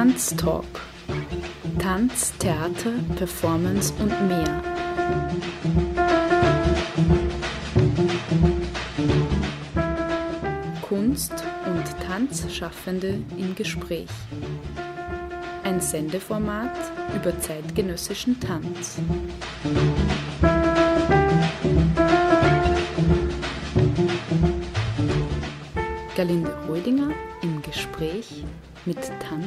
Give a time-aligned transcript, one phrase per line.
[0.00, 0.64] Tanztalk.
[1.78, 4.62] Tanz, Theater, Performance und mehr.
[10.80, 14.08] Kunst- und Tanzschaffende im Gespräch.
[15.64, 16.78] Ein Sendeformat
[17.14, 18.96] über zeitgenössischen Tanz.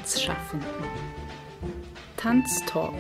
[0.04, 0.68] Tanzschaffenden.
[2.18, 2.94] Tanztalk.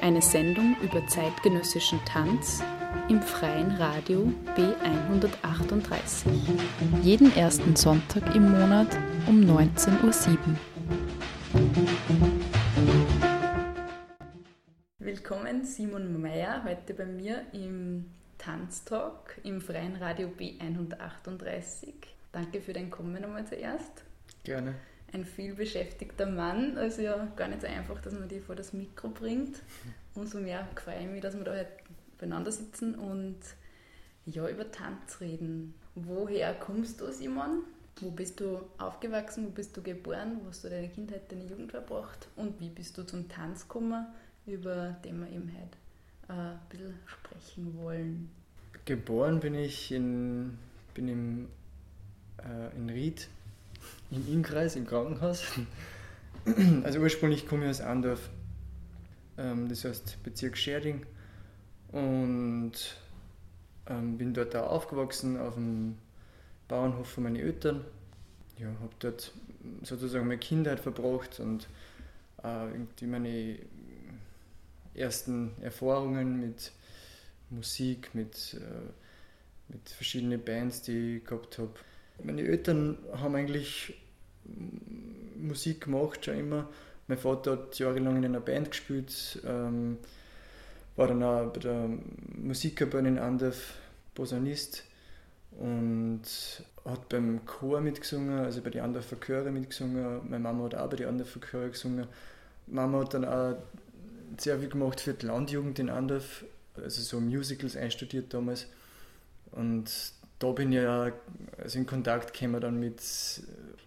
[0.00, 2.62] Eine Sendung über zeitgenössischen Tanz
[3.10, 6.24] im freien Radio B138.
[7.02, 8.88] Jeden ersten Sonntag im Monat
[9.26, 10.56] um 19.07 Uhr.
[15.00, 18.06] Willkommen Simon Meyer heute bei mir im
[18.38, 21.92] Tanztalk im freien Radio B138.
[22.32, 24.02] Danke für dein Kommen nochmal zuerst.
[24.44, 24.76] Gerne.
[25.12, 28.72] Ein viel beschäftigter Mann, also ja gar nicht so einfach, dass man die vor das
[28.72, 29.56] Mikro bringt.
[30.14, 31.68] Umso mehr freue ich mich, dass wir da heute
[32.18, 33.38] beieinander sitzen und
[34.26, 35.74] ja, über Tanz reden.
[35.94, 37.64] Woher kommst du, Simon?
[38.00, 39.46] Wo bist du aufgewachsen?
[39.46, 40.40] Wo bist du geboren?
[40.42, 42.28] Wo hast du deine Kindheit, deine Jugend verbracht?
[42.36, 44.06] Und wie bist du zum Tanz gekommen,
[44.46, 48.30] über den wir eben heute äh, ein bisschen sprechen wollen?
[48.84, 50.56] Geboren bin ich in,
[50.94, 51.48] bin im
[52.44, 53.28] äh, in Ried,
[54.10, 55.44] im Innkreis, im Krankenhaus.
[56.84, 58.30] Also ursprünglich komme ich aus Andorf,
[59.36, 61.04] ähm, das heißt Bezirk Scherding
[61.92, 62.72] und
[63.86, 65.98] ähm, bin dort auch aufgewachsen auf dem
[66.66, 67.84] Bauernhof von meinen Eltern.
[68.56, 69.32] Ja, habe dort
[69.82, 71.68] sozusagen meine Kindheit verbracht und
[72.42, 73.58] äh, irgendwie meine
[74.94, 76.72] ersten Erfahrungen mit
[77.50, 81.74] Musik, mit, äh, mit verschiedenen Bands, die ich gehabt habe.
[82.24, 83.94] Meine Eltern haben eigentlich
[85.36, 86.68] Musik gemacht, schon immer.
[87.08, 89.98] Mein Vater hat jahrelang in einer Band gespielt, ähm,
[90.96, 91.88] war dann auch bei der
[92.36, 93.74] Musikkapelle in Andorf
[94.14, 94.84] Posaunist
[95.58, 96.22] und
[96.84, 100.20] hat beim Chor mitgesungen, also bei den Andorfer Chöre mitgesungen.
[100.28, 102.06] Meine Mama hat auch bei den Andorfer Chöre gesungen.
[102.66, 103.56] Mama hat dann auch
[104.38, 106.44] sehr viel gemacht für die Landjugend in Andorf,
[106.76, 108.66] also so Musicals einstudiert damals.
[109.52, 109.90] Und
[110.40, 111.12] da bin ich ja
[111.62, 113.00] also in Kontakt gekommen dann mit,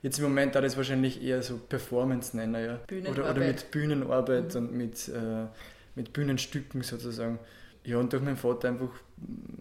[0.01, 2.79] jetzt im Moment da das wahrscheinlich eher so Performance nennen, ja.
[3.11, 4.61] Oder, oder mit Bühnenarbeit mhm.
[4.61, 5.47] und mit, äh,
[5.95, 7.39] mit Bühnenstücken sozusagen.
[7.83, 8.91] Ja, und durch meinen Vater einfach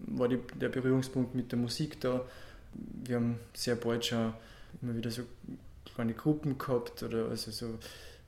[0.07, 2.21] war die, der Berührungspunkt mit der Musik da.
[3.03, 4.33] Wir haben sehr bald schon
[4.81, 5.23] immer wieder so
[5.93, 7.77] kleine Gruppen gehabt oder also so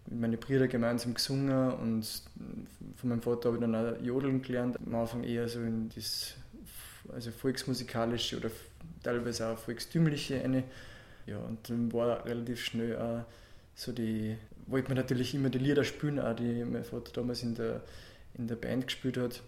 [0.07, 2.23] mit meinen Brüdern gemeinsam gesungen und
[2.95, 4.77] von meinem Vater habe ich dann auch Jodeln gelernt.
[4.85, 6.35] Am Anfang eher so in das
[7.13, 8.49] also volksmusikalische oder
[9.03, 10.63] teilweise auch volkstümliche eine.
[11.25, 13.25] Ja, und dann war relativ schnell auch
[13.75, 17.55] so die, wollte man natürlich immer die Lieder spielen, auch die mein Vater damals in
[17.55, 17.81] der,
[18.35, 19.41] in der Band gespielt hat.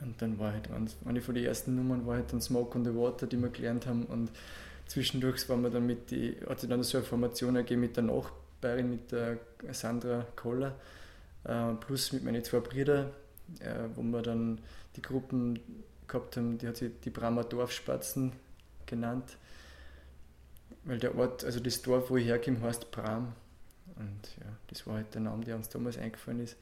[0.00, 0.68] Und dann war halt
[1.06, 3.86] eine von den ersten Nummern war halt dann Smoke on the Water, die wir gelernt
[3.86, 4.04] haben.
[4.04, 4.30] Und
[4.86, 8.04] zwischendurch waren wir dann mit die, hat sich dann so eine Formation ergeben mit der
[8.04, 9.38] Nachbarin, mit der
[9.72, 10.74] Sandra Koller,
[11.44, 13.10] äh, plus mit meinen zwei Brüdern,
[13.60, 14.58] äh, wo wir dann
[14.96, 15.58] die Gruppen
[16.08, 18.32] gehabt haben, die hat sich die Bramer Dorfspatzen
[18.86, 19.36] genannt,
[20.84, 23.32] weil der Ort, also das Dorf, wo ich herkomme, heißt Bram.
[23.96, 26.56] Und ja, das war halt der Name, der uns damals eingefallen ist,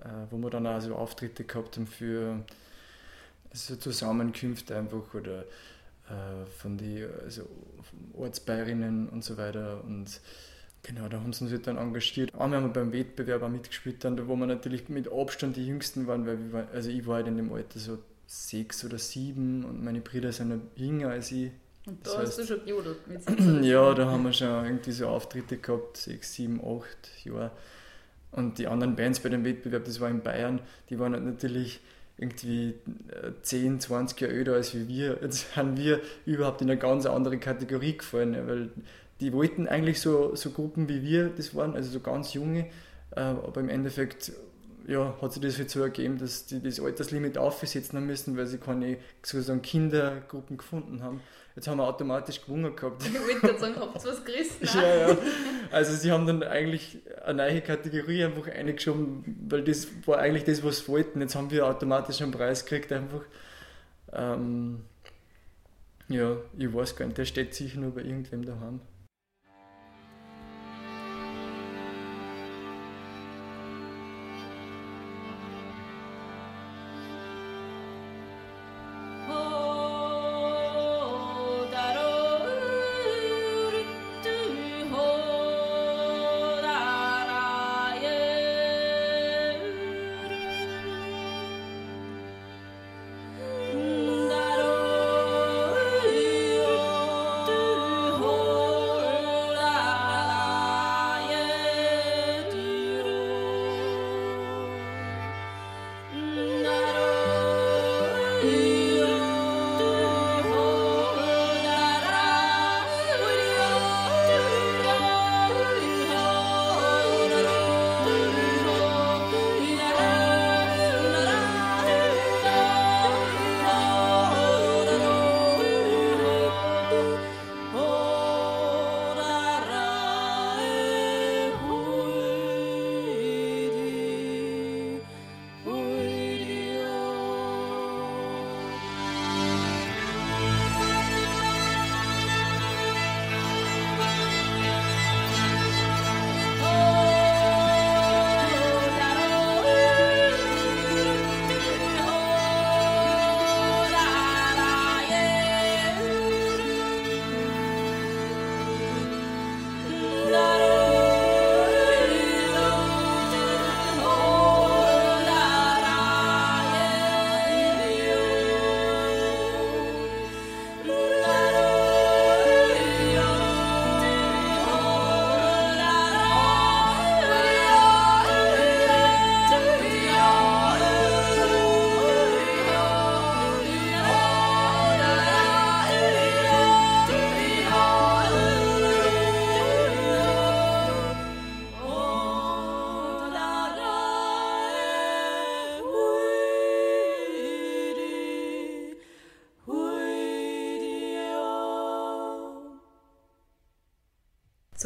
[0.00, 2.44] äh, wo wir dann auch so Auftritte gehabt haben für
[3.50, 5.44] also Zusammenkünfte einfach oder
[6.08, 7.48] äh, von den also
[8.14, 9.82] Ortsbayerinnen und so weiter.
[9.84, 10.20] Und
[10.82, 12.34] genau, da haben sie uns halt dann engagiert.
[12.34, 16.06] Einmal haben wir beim Wettbewerb auch mitgespielt, dann, wo wir natürlich mit Abstand die Jüngsten
[16.06, 19.84] waren, weil wir, also ich war halt in dem Alter so sechs oder sieben und
[19.84, 21.50] meine Brüder sind noch jünger als ich.
[21.86, 24.92] Und da das hast heißt, du schon gejodelt mit Ja, da haben wir schon irgendwie
[24.92, 27.52] so Auftritte gehabt, sechs, sieben, acht Jahre.
[28.32, 30.60] Und die anderen Bands bei dem Wettbewerb, das war in Bayern,
[30.90, 31.80] die waren halt natürlich
[32.18, 32.74] irgendwie
[33.42, 35.18] 10, äh, 20 Jahre älter als wir.
[35.22, 38.70] Jetzt haben wir überhaupt in eine ganz andere Kategorie gefallen, weil
[39.20, 42.66] die wollten eigentlich so, so Gruppen wie wir das waren, also so ganz junge,
[43.12, 44.32] äh, aber im Endeffekt
[44.86, 48.46] ja, hat sich das jetzt so ergeben, dass die das Alterslimit aufsetzen haben müssen, weil
[48.46, 51.20] sie keine sozusagen Kindergruppen gefunden haben.
[51.56, 53.02] Jetzt haben wir automatisch gewonnen gehabt.
[53.06, 54.58] Ich wollte sagen, habt ihr was gerissen?
[54.74, 55.18] ja, ja.
[55.72, 60.62] Also sie haben dann eigentlich eine neue Kategorie einfach eingeschoben, weil das war eigentlich das,
[60.62, 61.20] was sie wollten.
[61.22, 63.22] Jetzt haben wir automatisch einen Preis gekriegt einfach.
[64.12, 64.84] Ähm,
[66.08, 68.80] ja, ich weiß gar nicht, der steht sicher nur bei irgendwem daheim.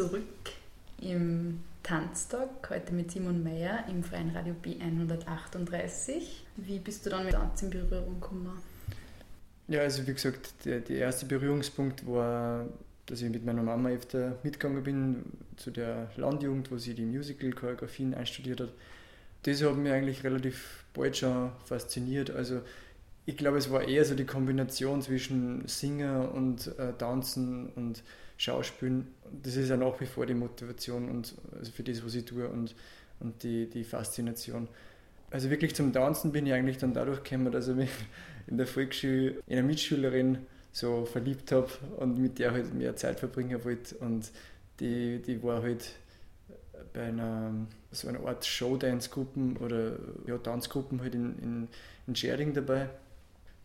[0.00, 0.22] Zurück
[1.02, 6.22] im Tanztag, heute mit Simon Meyer im Freien Radio B138.
[6.56, 8.62] Wie bist du dann mit Tanz in Berührung gekommen?
[9.68, 12.66] Ja, also wie gesagt, der, der erste Berührungspunkt war,
[13.04, 15.22] dass ich mit meiner Mama öfter mitgegangen bin
[15.58, 18.72] zu der Landjugend, wo sie die Musical-Choreografien einstudiert hat.
[19.42, 22.30] Das hat mich eigentlich relativ bald schon fasziniert.
[22.30, 22.62] Also
[23.26, 28.02] ich glaube, es war eher so die Kombination zwischen Singen und äh, Tanzen und
[28.40, 29.06] Schauspielen.
[29.42, 32.48] Das ist ja nach wie vor die Motivation und also für das, was ich tue
[32.48, 32.74] und,
[33.20, 34.66] und die, die Faszination.
[35.30, 37.90] Also wirklich zum Tanzen bin ich eigentlich dann dadurch gekommen, dass ich mich
[38.46, 40.38] in der Volksschule in eine Mitschülerin
[40.72, 43.96] so verliebt habe und mit der halt mehr Zeit verbringen wollte.
[43.96, 44.30] Und
[44.80, 45.90] die, die war halt
[46.94, 47.52] bei einer
[47.92, 51.68] so einer Art Showdance-Gruppen oder ja, Tanzgruppen halt in, in,
[52.06, 52.88] in Scherding dabei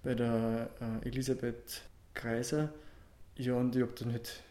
[0.03, 1.81] bei der äh, Elisabeth
[2.13, 2.73] Kreiser.
[3.37, 4.43] Ja, und ich habe dann halt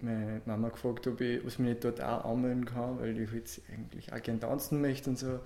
[0.00, 3.60] meine Mama gefragt, ob ich was mich nicht dort auch anmelden kann, weil ich halt
[3.72, 5.40] eigentlich auch gerne tanzen möchte und so.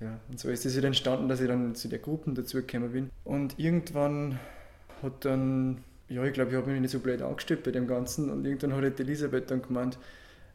[0.00, 3.10] Ja, und so ist es halt entstanden, dass ich dann zu der Gruppe dazugekommen bin.
[3.24, 4.38] Und irgendwann
[5.02, 8.30] hat dann, ja, ich glaube, ich habe mich nicht so blöd angestellt bei dem Ganzen
[8.30, 9.98] und irgendwann hat halt Elisabeth dann gemeint,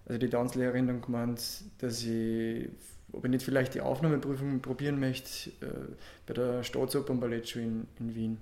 [0.06, 1.42] also die Tanzlehrerin dann gemeint,
[1.80, 2.70] dass ich
[3.14, 5.94] ob ich nicht vielleicht die Aufnahmeprüfung probieren möchte äh,
[6.26, 8.38] bei der Staatsoper Ballettschule in, in Wien.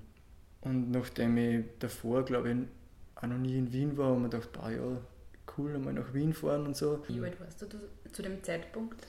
[0.62, 2.58] Und nachdem ich davor, glaube ich,
[3.22, 4.98] auch noch nie in Wien war, und mir gedacht, ah ja,
[5.58, 7.04] cool, einmal nach Wien fahren und so.
[7.08, 7.68] Wie alt warst du
[8.12, 9.06] zu dem Zeitpunkt?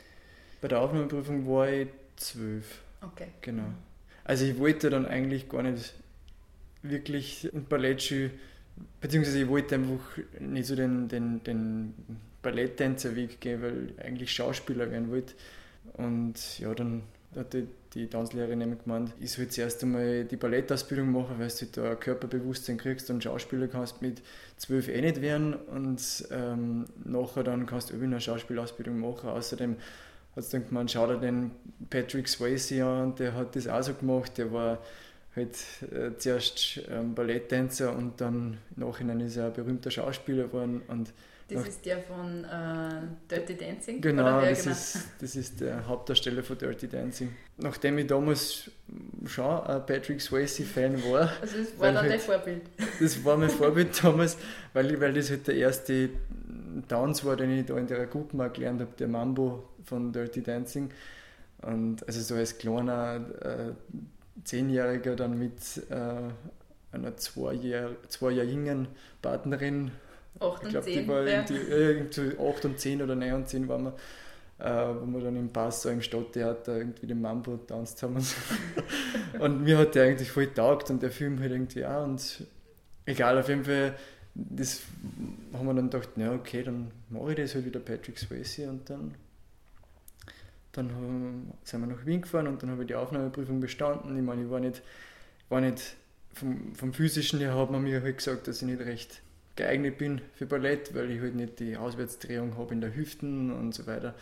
[0.60, 2.82] Bei der Aufnahmeprüfung war ich zwölf.
[3.00, 3.28] Okay.
[3.40, 3.66] Genau.
[4.24, 5.94] Also ich wollte dann eigentlich gar nicht
[6.82, 8.30] wirklich in Ballettschule,
[9.00, 11.94] beziehungsweise ich wollte einfach nicht so den, den, den
[12.42, 15.34] Balletttänzerweg gehen, weil ich eigentlich Schauspieler werden wollte.
[15.94, 17.02] Und ja, dann
[17.34, 21.66] hat die, die Tanzlehrerin nämlich gemeint, ich soll zuerst einmal die Ballettausbildung machen, weil du
[21.66, 24.22] da ein Körperbewusstsein kriegst und Schauspieler kannst mit
[24.56, 25.54] zwölf eh nicht werden.
[25.54, 29.28] Und ähm, nachher dann kannst du eine Schauspielausbildung machen.
[29.28, 29.76] Außerdem
[30.34, 31.50] hat sie dann gemeint, schau dir den
[31.90, 34.78] Patrick Swayze an, der hat das auch so gemacht, der war
[35.36, 35.56] halt
[35.92, 40.82] äh, zuerst ähm, Balletttänzer und dann im Nachhinein ist er ein berühmter Schauspieler geworden.
[40.88, 41.12] Und
[41.48, 44.00] das ist der von äh, Dirty Dancing?
[44.00, 44.72] Genau, das, genau?
[44.72, 47.34] Ist, das ist der Hauptdarsteller von Dirty Dancing.
[47.58, 48.70] Nachdem ich damals
[49.26, 51.32] schon ein Patrick Swayze-Fan war.
[51.40, 52.62] Also das war dann halt, dein Vorbild?
[53.00, 54.36] Das war mein Vorbild damals,
[54.72, 56.10] weil, weil das halt der erste
[56.88, 60.42] Dance war, den ich da in der Gruppe mal gelernt habe, der Mambo von Dirty
[60.42, 60.90] Dancing.
[61.62, 63.72] Und also so als kleiner äh,
[64.44, 65.54] Zehnjähriger dann mit
[65.90, 66.30] äh,
[66.92, 68.88] einer zwei Jahre, zwei Jahre jüngeren
[69.20, 69.92] Partnerin
[70.40, 71.44] 8 ich glaube, die war ja.
[71.48, 73.94] irgendwie 8 und 10 oder 9 und 10 waren wir,
[74.58, 78.16] äh, wo wir dann im Pass so im Stadttheater irgendwie den Mambo tanzt haben.
[78.16, 78.36] Und, so.
[79.38, 82.04] und mir hat der eigentlich voll taugt und der Film halt irgendwie auch.
[82.04, 82.44] Und
[83.06, 83.94] egal, auf jeden Fall,
[84.34, 84.82] das
[85.52, 88.88] haben wir dann gedacht, na okay, dann mache ich das halt wieder Patrick Swayze und
[88.88, 89.14] dann
[90.72, 94.16] dann sind wir nach Wien gefahren und dann habe ich die Aufnahmeprüfung bestanden.
[94.16, 94.82] Ich meine, ich war nicht,
[95.48, 95.96] war nicht
[96.32, 99.20] vom, vom Physischen her hat man mir halt gesagt, dass ich nicht recht
[99.56, 103.74] geeignet bin für Ballett, weil ich halt nicht die Auswärtsdrehung habe in der Hüften und
[103.74, 104.14] so weiter.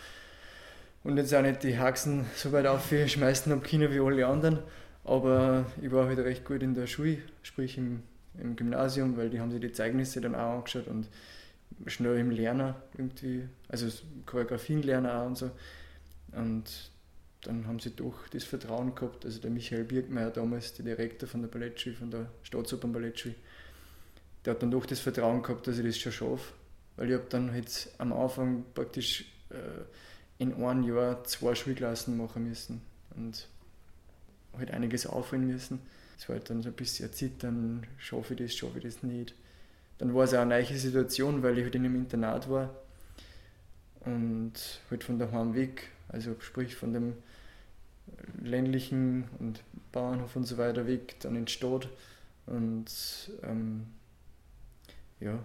[1.02, 4.58] Und jetzt auch nicht die Haxen so weit aufschmeißen am Kino wie alle anderen.
[5.04, 8.02] Aber ich war halt recht gut in der Schule, sprich im,
[8.38, 11.08] im Gymnasium, weil die haben sich die Zeugnisse dann auch angeschaut und
[11.86, 13.86] schnell im Lerner irgendwie, also
[14.26, 15.50] Choreografienlerner auch und so.
[16.32, 16.90] Und
[17.42, 21.40] dann haben sie doch das Vertrauen gehabt, also der Michael Birkmeier damals, der Direktor von
[21.40, 23.34] der Ballettschule, von der Staatsopernballettschule,
[24.44, 26.52] der hat dann doch das Vertrauen gehabt, dass ich das schon schaffe.
[26.96, 29.84] Weil ich habe dann jetzt am Anfang praktisch äh,
[30.38, 32.80] in einem Jahr zwei Schulklassen machen müssen
[33.16, 33.48] und
[34.56, 35.80] halt einiges aufholen müssen.
[36.18, 39.34] Es war halt dann so ein bisschen zittern, schaffe ich das, schaffe ich das nicht.
[39.98, 42.74] Dann war es auch eine neue Situation, weil ich halt in einem Internat war
[44.00, 44.52] und
[44.90, 47.14] halt von daheim weg, also sprich von dem
[48.42, 51.88] ländlichen und Bauernhof und so weiter weg, dann in die Stadt
[52.46, 52.86] und
[53.42, 53.86] ähm,
[55.20, 55.38] ja.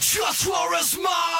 [0.00, 1.33] Just for a smile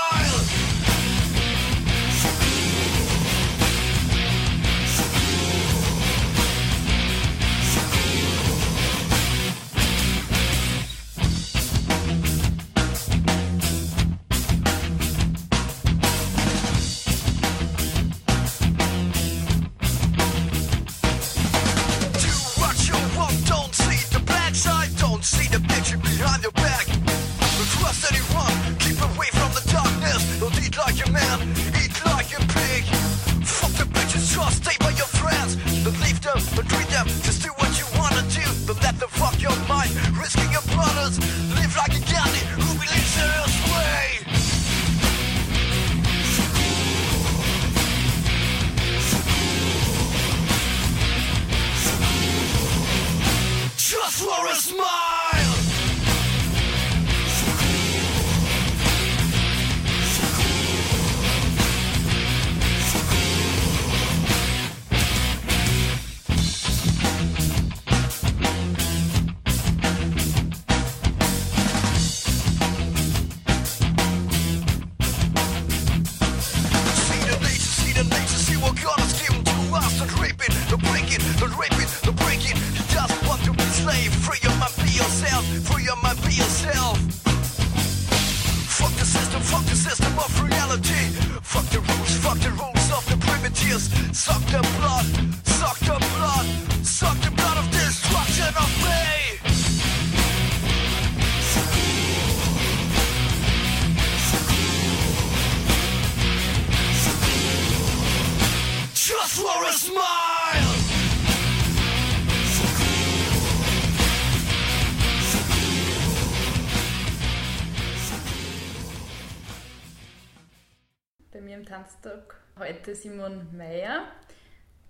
[121.35, 124.05] Bei mir im Tanztag heute Simon Meyer.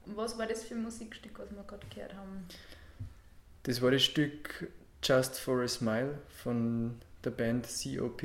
[0.04, 2.46] Was war das für ein Musikstück, was wir gerade gehört haben?
[3.62, 4.70] Das war das Stück
[5.02, 8.24] Just for a Smile von der Band COP.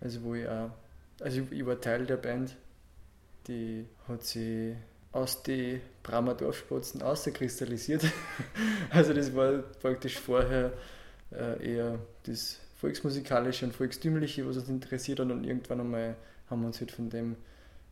[0.00, 0.70] Also wo ich auch,
[1.18, 2.54] also ich war Teil der Band.
[3.48, 4.76] Die hat sich
[5.10, 8.04] aus den Bramer Dorfspatzen auskristallisiert.
[8.90, 10.72] also das war praktisch vorher
[11.32, 16.14] äh, eher das Volksmusikalische und Volkstümliche, was uns interessiert hat und irgendwann einmal
[16.50, 17.36] haben wir uns halt von dem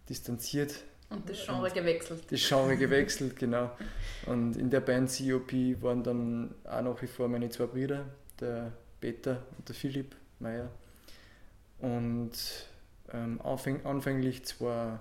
[0.09, 2.25] distanziert Und das Genre gewechselt.
[2.31, 3.71] das Genre gewechselt, genau.
[4.27, 8.07] Und in der Band COP waren dann auch nach wie vor meine zwei Brüder,
[8.41, 10.71] der Peter und der Philipp Meyer.
[11.79, 12.33] Und
[13.13, 14.99] ähm, anfäng, anfänglich zwei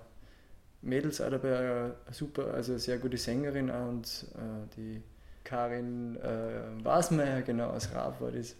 [0.81, 5.01] Mädels auch dabei, eine super, also eine sehr gute Sängerin auch und äh, die
[5.43, 8.55] Karin äh, Wasmeier, genau, aus Raab war das.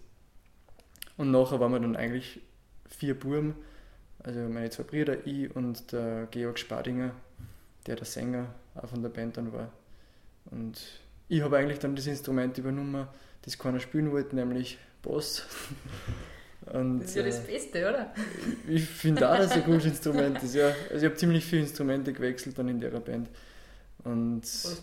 [1.18, 2.42] Und nachher waren wir dann eigentlich
[2.90, 3.56] vier Buben,
[4.26, 7.12] also meine zwei Brüder, ich und der Georg Spadinger,
[7.86, 9.72] der der Sänger auch von der Band dann war.
[10.52, 10.82] Und
[11.28, 13.08] ich habe eigentlich dann das Instrument übernommen,
[13.44, 15.44] das keiner spielen wollte, nämlich Bass.
[16.74, 18.12] Und, Das ist ja das äh, Beste, oder?
[18.68, 20.56] ich finde auch, dass es ein gutes Instrument ist.
[20.56, 20.70] Ja.
[20.90, 23.30] Also ich habe ziemlich viele Instrumente gewechselt dann in der Band.
[24.04, 24.42] Und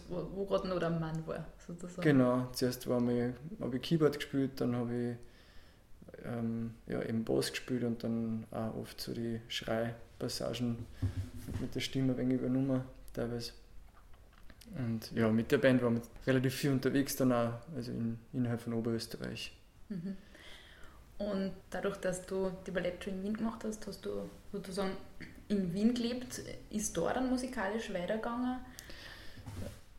[0.09, 2.03] Wo, wo, gerade noch der Mann war, sozusagen.
[2.03, 3.35] genau, zuerst habe
[3.75, 5.17] ich Keyboard gespielt, dann habe ich
[6.25, 10.87] ähm, ja, eben Bass gespielt und dann auch oft so die Schreipassagen
[11.61, 13.53] mit der Stimme ein wenig übernommen teilweise.
[14.77, 18.61] Und ja, mit der Band waren wir relativ viel unterwegs dann auch, also in, innerhalb
[18.61, 19.53] von Oberösterreich.
[19.89, 20.17] Mhm.
[21.19, 24.93] Und dadurch, dass du die Ballettschule in Wien gemacht hast, hast du sozusagen
[25.49, 26.41] in Wien gelebt.
[26.71, 28.59] Ist dort dann musikalisch weitergegangen?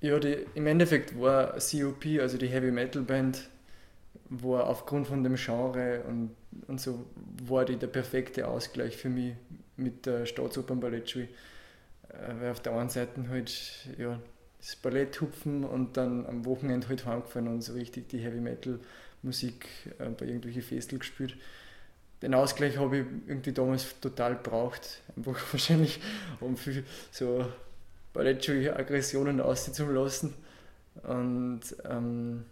[0.01, 3.47] Ja, die, im Endeffekt war COP, also die Heavy Metal Band,
[4.29, 6.31] war aufgrund von dem Genre und,
[6.67, 7.05] und so,
[7.45, 9.35] war die der perfekte Ausgleich für mich
[9.77, 11.27] mit der Staatsopernballettschule.
[12.09, 14.19] Äh, Weil auf der einen Seite halt ja,
[14.59, 18.79] das Ballett hupfen und dann am Wochenende halt heimgefahren und so richtig die Heavy Metal
[19.21, 19.67] Musik
[19.99, 21.35] äh, bei irgendwelchen Festel gespielt.
[22.21, 25.01] Den Ausgleich habe ich irgendwie damals total braucht.
[25.17, 25.99] Einfach wahrscheinlich,
[26.39, 27.45] um viel so
[28.13, 30.33] Ballettschule-Aggressionen ausziehen lassen.
[31.03, 32.45] Und ähm,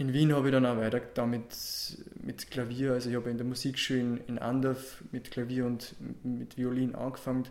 [0.00, 3.46] in Wien habe ich dann auch weiter damit mit Klavier, also ich habe in der
[3.46, 7.46] Musikschule in, in Andorf mit Klavier und mit Violin angefangen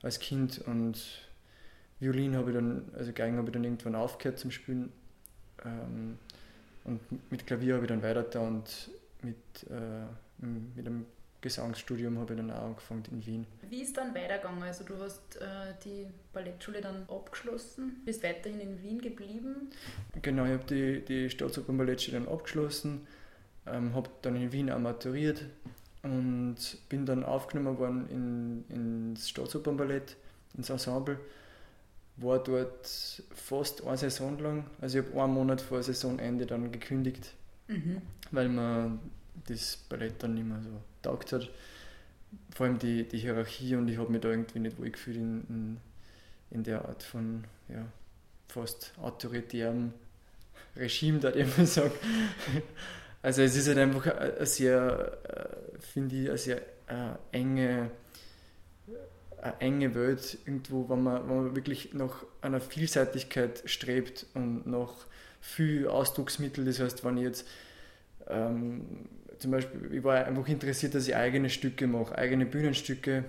[0.00, 0.98] als Kind und
[2.00, 4.90] Violin habe ich dann, also Geigen habe ich dann irgendwann aufgehört zum Spielen
[5.66, 6.16] ähm,
[6.84, 9.36] und mit Klavier habe ich dann weiter da und mit,
[9.70, 10.06] äh,
[10.74, 11.04] mit einem
[11.42, 13.46] Gesangsstudium habe ich dann auch angefangen in Wien.
[13.68, 14.62] Wie ist dann weitergegangen?
[14.62, 19.68] Also du hast äh, die Ballettschule dann abgeschlossen, bist weiterhin in Wien geblieben.
[20.22, 23.06] Genau, ich habe die, die Staatsopernballettschule dann abgeschlossen,
[23.66, 25.44] ähm, habe dann in Wien auch maturiert
[26.02, 26.56] und
[26.88, 28.08] bin dann aufgenommen worden
[28.70, 30.16] in, ins Staatsopernballett,
[30.56, 31.18] ins Ensemble.
[32.18, 32.86] War dort
[33.34, 37.34] fast eine Saison lang, also ich habe einen Monat vor Saisonende dann gekündigt,
[37.68, 38.02] Mhm.
[38.32, 38.98] weil mir
[39.46, 40.68] das Ballett dann nicht mehr so
[41.02, 41.50] taugt hat.
[42.54, 45.44] Vor allem die, die Hierarchie und ich habe mich da irgendwie nicht wohl gefühlt in,
[45.48, 45.76] in,
[46.50, 47.86] in der Art von ja,
[48.48, 49.92] fast autoritärem
[50.76, 51.92] Regime, da ich mal sagen.
[53.24, 56.56] Also es ist halt einfach eine eine sehr, äh, finde ich, eine sehr
[56.88, 57.92] äh, enge,
[59.40, 64.92] eine enge Welt irgendwo, wenn man, wenn man wirklich nach einer Vielseitigkeit strebt und nach
[65.40, 66.64] viel Ausdrucksmittel.
[66.64, 67.48] Das heißt, wenn ich jetzt
[68.28, 69.08] ähm,
[69.42, 73.24] zum Beispiel, ich war einfach interessiert, dass ich eigene Stücke mache, eigene Bühnenstücke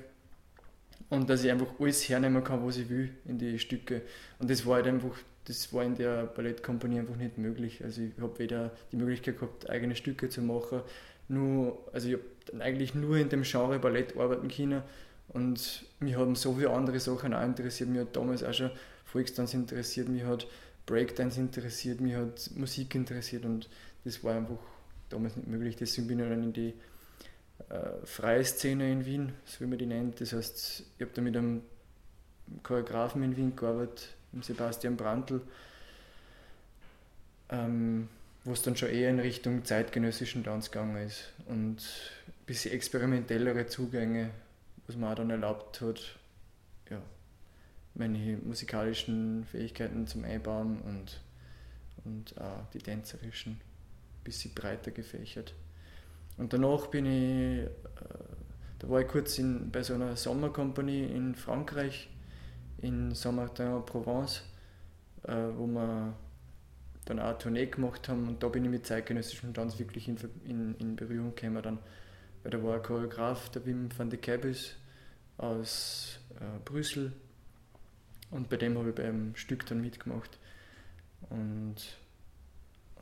[1.10, 4.04] und dass ich einfach alles hernehmen kann, was ich will in die Stücke.
[4.40, 7.84] Und das war halt einfach, das war in der Ballettkompanie einfach nicht möglich.
[7.84, 10.82] Also ich habe weder die Möglichkeit gehabt, eigene Stücke zu machen,
[11.28, 14.84] nur, also ich habe dann eigentlich nur in dem Genre Ballett arbeiten können
[15.30, 17.90] und mich haben so viele andere Sachen auch interessiert.
[17.90, 18.72] Mich hat damals auch schon
[19.06, 20.48] Volkstanz interessiert, mich hat
[20.86, 23.70] Breakdance interessiert, mich hat Musik interessiert und
[24.04, 24.60] das war einfach
[25.14, 25.76] damals nicht möglich.
[25.76, 26.74] Deswegen bin ich dann in die
[27.70, 30.20] äh, freie Szene in Wien, so wie man die nennt.
[30.22, 31.62] Das heißt, ich habe da mit einem
[32.62, 35.42] Choreografen in Wien gearbeitet, dem Sebastian Brandl,
[37.50, 38.10] ähm,
[38.44, 43.68] wo es dann schon eher in Richtung zeitgenössischen Tanz gegangen ist und ein bisschen experimentellere
[43.68, 44.32] Zugänge,
[44.88, 46.18] was man auch dann erlaubt hat,
[46.90, 47.02] ja,
[47.94, 51.22] meine musikalischen Fähigkeiten zum Einbauen und,
[52.04, 53.62] und auch die tänzerischen
[54.24, 55.54] bisschen breiter gefächert.
[56.38, 57.70] Und danach bin ich, äh,
[58.80, 62.10] da war ich kurz in, bei so einer Sommerkompanie in Frankreich,
[62.82, 64.44] in Saint-Martin-Provence,
[65.24, 66.16] äh, wo wir
[67.06, 70.18] dann auch eine Tournee gemacht haben und da bin ich mit zeitgenössischem Tanz wirklich in,
[70.46, 71.62] in, in Berührung gekommen.
[71.62, 71.80] Dann,
[72.42, 74.76] weil da war ein Choreograf, der Wim van de Cabus
[75.38, 77.14] aus äh, Brüssel
[78.32, 80.40] und bei dem habe ich beim Stück dann mitgemacht.
[81.30, 81.76] Und,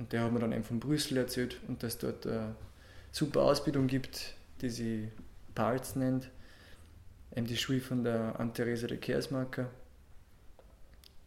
[0.02, 2.56] und der hat mir dann eben von Brüssel erzählt und dass dort eine
[3.12, 5.10] super Ausbildung gibt, die sich
[5.54, 6.32] Parts nennt.
[7.36, 9.70] Eben die Schule von der Anne-Theresa de Kersmacher.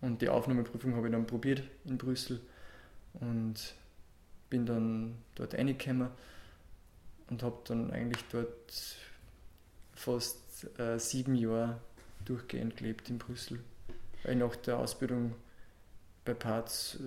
[0.01, 2.41] Und die Aufnahmeprüfung habe ich dann probiert in Brüssel
[3.21, 3.55] und
[4.51, 6.09] bin dann dort reingekommen
[7.31, 8.97] und habe dann eigentlich dort
[9.93, 11.81] fast äh, sieben Jahre
[12.25, 13.61] durchgehend gelebt in Brüssel.
[14.25, 15.37] Weil nach der Ausbildung
[16.25, 16.99] bei Parts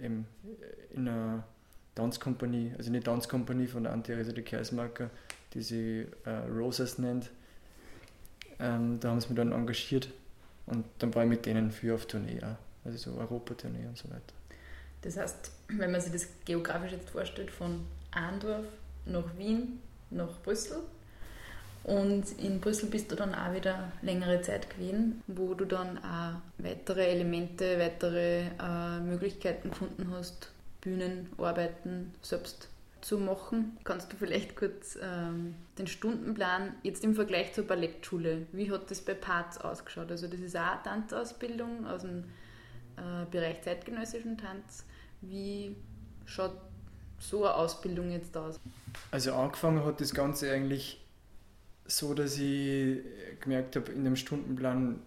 [0.00, 0.26] äh, in
[0.96, 1.44] einer
[1.94, 5.10] Tanzkompanie, also eine Tanzkompanie von der Anti-Theresa de Kersmarker,
[5.52, 7.30] die sie äh, Rosas nennt,
[8.58, 10.08] ähm, da haben sie mich dann engagiert
[10.66, 14.08] und dann war ich mit denen viel auf Tournee, auch, also so Europatournee und so
[14.08, 14.22] weiter.
[15.02, 18.64] Das heißt, wenn man sich das geografisch jetzt vorstellt, von Andorf
[19.04, 20.78] nach Wien, nach Brüssel.
[21.84, 26.40] Und in Brüssel bist du dann auch wieder längere Zeit gewesen, wo du dann auch
[26.56, 32.68] weitere Elemente, weitere äh, Möglichkeiten gefunden hast, Bühnenarbeiten selbst
[33.02, 33.76] zu machen.
[33.84, 39.02] Kannst du vielleicht kurz ähm, den Stundenplan jetzt im Vergleich zur Ballettschule, wie hat das
[39.02, 40.10] bei Parts ausgeschaut?
[40.10, 42.24] Also das ist auch eine Tanzausbildung aus dem
[42.96, 44.86] äh, Bereich zeitgenössischen Tanz.
[45.20, 45.76] Wie
[46.24, 46.56] schaut
[47.18, 48.58] so eine Ausbildung jetzt aus?
[49.10, 51.03] Also angefangen hat das Ganze eigentlich
[51.86, 52.98] so, dass ich
[53.40, 55.00] gemerkt habe, in dem Stundenplan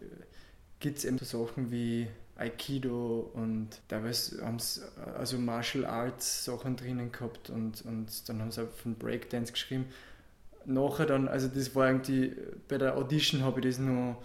[0.80, 4.82] gibt es eben so Sachen wie Aikido und teilweise haben sie
[5.18, 9.86] also Martial Arts Sachen drinnen gehabt und, und dann haben sie auch von Breakdance geschrieben.
[10.66, 12.36] Nachher dann, also das war irgendwie,
[12.68, 14.22] bei der Audition habe ich das noch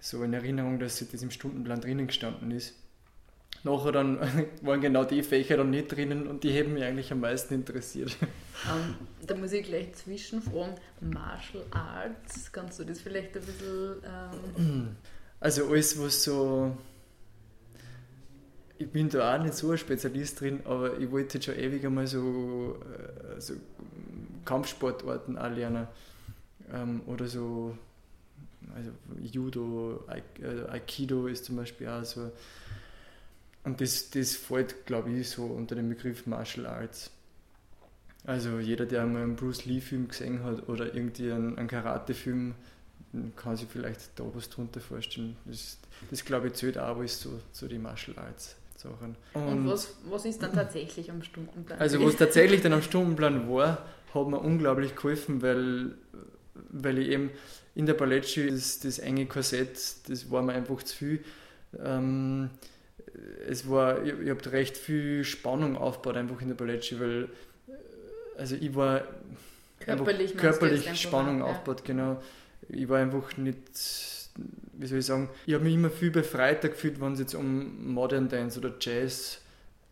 [0.00, 2.74] so in Erinnerung, dass das im Stundenplan drinnen gestanden ist.
[3.64, 4.18] Nachher dann
[4.62, 8.16] waren genau die Fächer dann nicht drinnen und die haben mich eigentlich am meisten interessiert.
[8.64, 8.94] Um, ähm,
[9.26, 13.96] da muss ich gleich zwischenfragen, Martial Arts, kannst du das vielleicht ein bisschen...
[14.56, 14.96] Ähm
[15.40, 16.76] also alles, was so...
[18.80, 21.84] Ich bin da auch nicht so ein Spezialist drin, aber ich wollte jetzt schon ewig
[21.84, 22.78] einmal so,
[23.36, 23.54] äh, so
[24.44, 25.88] Kampfsportarten auch lernen.
[26.72, 27.76] Ähm, oder so,
[28.74, 28.90] also
[29.20, 32.30] Judo, äh, Aikido ist zum Beispiel auch so
[33.64, 37.10] und das, das fällt, glaube ich, so unter den Begriff Martial Arts.
[38.24, 42.54] Also jeder, der einmal einen Bruce Lee-Film gesehen hat oder irgendwie einen, einen Karate-Film,
[43.36, 45.36] kann sich vielleicht da was drunter vorstellen.
[45.46, 45.78] Das,
[46.10, 48.56] das glaube ich, zählt auch alles so, so die Martial Arts.
[48.78, 49.16] Sachen.
[49.34, 51.78] Und, Und was, was ist dann tatsächlich am Stundenplan?
[51.78, 55.94] Also was tatsächlich dann am Stundenplan war, hat mir unglaublich geholfen, weil,
[56.54, 57.30] weil ich eben
[57.74, 61.24] in der Ballettschule das, das enge Korsett, das war mir einfach zu viel.
[61.84, 62.50] Ähm,
[63.48, 67.28] es war, ich, ich habe recht viel Spannung aufgebaut einfach in der Ballettschule, weil
[68.36, 69.02] also ich war
[69.80, 71.86] körperlich, körperlich Spannung aufgebaut, ja.
[71.86, 72.22] genau.
[72.68, 73.58] Ich war einfach nicht,
[74.74, 77.92] wie soll ich sagen, ich habe mich immer viel befreiter gefühlt, wenn es jetzt um
[77.92, 79.40] Modern Dance oder Jazz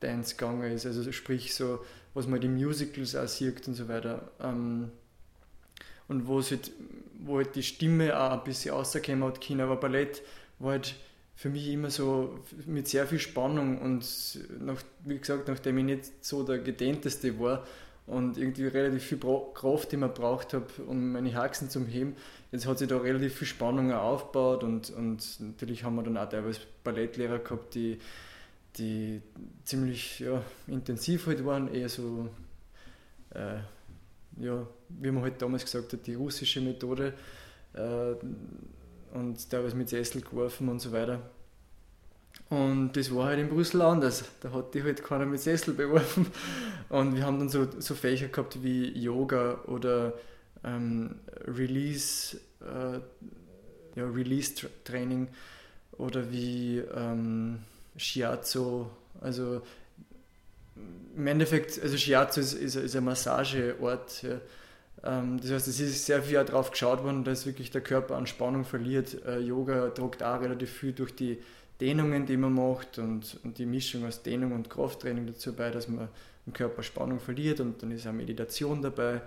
[0.00, 4.30] Dance gegangen ist, also sprich so, was man die Musicals auch sieht und so weiter.
[4.40, 4.90] Ähm,
[6.08, 6.70] und wo, halt,
[7.18, 10.22] wo halt die Stimme auch ein bisschen rausgekommen hat, aber Ballett
[10.58, 10.94] war halt
[11.36, 16.24] für mich immer so mit sehr viel Spannung und nach, wie gesagt, nachdem ich nicht
[16.24, 17.66] so der gedehnteste war
[18.06, 19.18] und irgendwie relativ viel
[19.52, 22.16] Kraft immer braucht habe, um meine Haxen zu heben,
[22.52, 26.28] jetzt hat sich da relativ viel Spannung aufgebaut und, und natürlich haben wir dann auch
[26.28, 27.98] teilweise Ballettlehrer gehabt, die,
[28.78, 29.20] die
[29.64, 32.30] ziemlich ja, intensiv halt waren, eher so,
[33.34, 33.58] äh,
[34.42, 37.12] ja, wie man halt damals gesagt hat, die russische Methode.
[37.74, 38.14] Äh,
[39.16, 41.20] und teilweise mit Sessel geworfen und so weiter.
[42.48, 44.24] Und das war halt in Brüssel anders.
[44.40, 46.26] Da hat die halt keiner mit Sessel beworfen.
[46.88, 50.12] Und wir haben dann so, so Fächer gehabt wie Yoga oder
[50.62, 53.00] ähm, Release, äh,
[53.98, 55.28] ja, Release-Training
[55.92, 57.60] oder wie ähm,
[57.96, 58.86] Shiatsu.
[59.20, 59.62] Also
[61.16, 64.22] im Endeffekt, also Shiatsu ist, ist, ist ein Massageort.
[64.22, 64.40] Ja
[65.02, 68.64] das heißt, es ist sehr viel darauf geschaut worden, dass wirklich der Körper an Spannung
[68.64, 69.24] verliert.
[69.24, 71.38] Äh, Yoga druckt auch relativ viel durch die
[71.80, 75.88] Dehnungen, die man macht und, und die Mischung aus Dehnung und Krafttraining dazu bei, dass
[75.88, 76.08] man
[76.46, 79.20] im Körper Spannung verliert und dann ist auch Meditation dabei.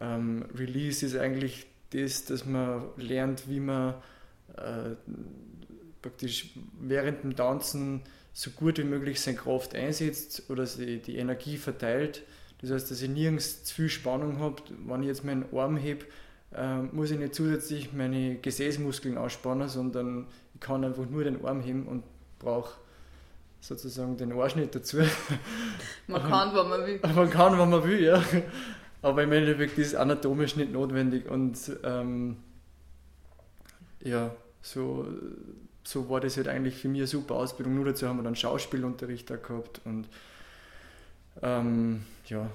[0.00, 3.94] Ähm, Release ist eigentlich das, dass man lernt, wie man
[4.56, 4.96] äh,
[6.00, 12.22] praktisch während dem Tanzen so gut wie möglich seine Kraft einsetzt oder die Energie verteilt.
[12.62, 14.62] Das heißt, dass ich nirgends zu viel Spannung habe.
[14.86, 16.06] Wenn ich jetzt meinen Arm hebe,
[16.54, 21.60] äh, muss ich nicht zusätzlich meine Gesäßmuskeln ausspannen, sondern ich kann einfach nur den Arm
[21.60, 22.04] heben und
[22.38, 22.74] brauche
[23.60, 24.98] sozusagen den Arsch nicht dazu.
[26.06, 27.00] Man kann, wenn man will.
[27.14, 28.22] Man kann, wenn man will, ja.
[29.02, 32.36] Aber im Endeffekt ist es anatomisch nicht notwendig und ähm,
[34.04, 35.06] ja, so,
[35.82, 37.74] so war das halt eigentlich für mich eine super Ausbildung.
[37.74, 40.08] Nur dazu haben wir dann Schauspielunterricht da gehabt und
[41.40, 42.50] ähm, ja,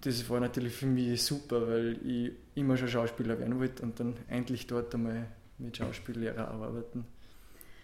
[0.00, 4.16] das war natürlich für mich super, weil ich immer schon Schauspieler werden wollte und dann
[4.28, 5.26] endlich dort einmal
[5.58, 7.04] mit Schauspiellehrer arbeiten.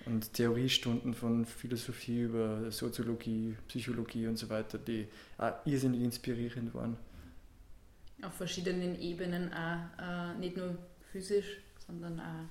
[0.06, 5.06] Und Theoriestunden von Philosophie über Soziologie, Psychologie und so weiter, die
[5.38, 6.98] auch irrsinnig inspirierend waren.
[8.22, 10.76] Auf verschiedenen Ebenen auch, äh, nicht nur
[11.10, 12.44] physisch, sondern auch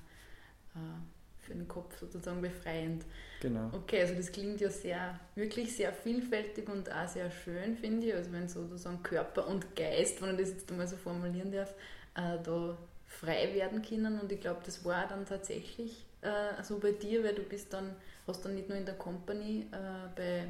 [0.74, 1.13] äh,
[1.44, 3.04] für den Kopf sozusagen befreiend.
[3.40, 3.70] Genau.
[3.72, 8.14] Okay, also das klingt ja sehr, wirklich sehr vielfältig und auch sehr schön, finde ich.
[8.14, 11.74] Also wenn sozusagen Körper und Geist, wenn ich das jetzt einmal so formulieren darf,
[12.14, 12.76] äh, da
[13.06, 14.18] frei werden können.
[14.18, 17.94] Und ich glaube, das war dann tatsächlich äh, so bei dir, weil du bist dann,
[18.26, 20.44] hast dann nicht nur in der Company äh, bei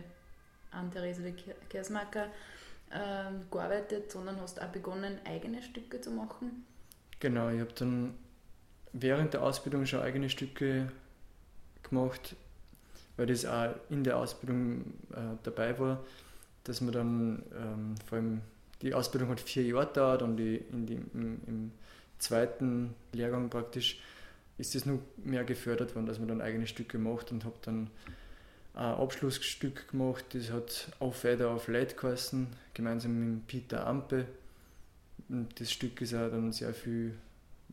[0.71, 1.35] Anne-Therese de
[1.69, 2.27] Kersmacher
[2.91, 6.65] äh, gearbeitet, sondern hast auch begonnen, eigene Stücke zu machen.
[7.21, 8.15] Genau, ich habe dann
[8.95, 10.91] während der Ausbildung schon eigene Stücke
[11.83, 12.37] gemacht,
[13.17, 16.03] weil das auch in der Ausbildung äh, dabei war,
[16.63, 18.41] dass man dann ähm, vor allem
[18.81, 21.73] die Ausbildung hat vier Jahre dauert und die, die, im, im,
[22.19, 24.01] zweiten Lehrgang praktisch
[24.57, 27.91] ist es noch mehr gefördert worden, dass man dann eigene Stücke macht und habe dann
[28.73, 34.27] ein Abschlussstück gemacht, das hat Auf Feder auf Leid geheißen, gemeinsam mit Peter Ampe.
[35.29, 37.15] Und das Stück ist auch dann sehr viel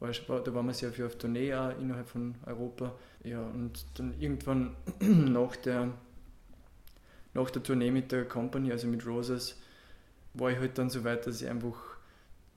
[0.02, 2.94] da waren wir sehr viel auf Tournee auch innerhalb von Europa.
[3.24, 5.92] Ja, und dann irgendwann nach der,
[7.34, 9.60] nach der Tournee mit der Company, also mit Roses,
[10.34, 11.76] war ich halt dann so weit, dass ich einfach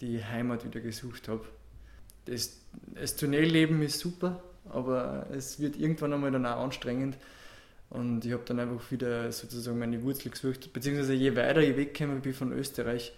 [0.00, 1.44] die Heimat wieder gesucht habe.
[2.24, 2.60] Das,
[2.94, 7.18] das Tourneeleben ist super, aber es wird irgendwann einmal dann auch anstrengend.
[7.90, 10.72] Und ich habe dann einfach wieder sozusagen meine Wurzel gesucht.
[10.72, 13.12] Beziehungsweise je weiter ich weggekommen bin von Österreich,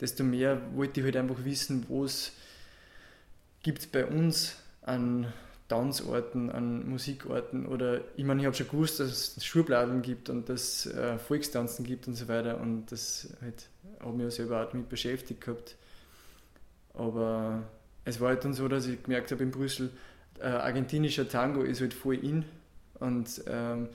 [0.00, 2.32] desto mehr wollte ich halt einfach wissen, wo es
[3.64, 5.32] gibt es bei uns an
[5.68, 10.48] Tanzorten, an Musikorten oder ich meine, ich habe schon gewusst, dass es Schulbladeln gibt und
[10.48, 13.68] dass äh, Volkstanzen gibt und so weiter und das halt,
[14.00, 15.76] habe mich ja selber auch damit beschäftigt gehabt.
[16.92, 17.64] Aber
[18.04, 19.90] es war halt dann so, dass ich gemerkt habe in Brüssel,
[20.38, 22.44] äh, argentinischer Tango ist halt voll in
[23.00, 23.88] und ähm,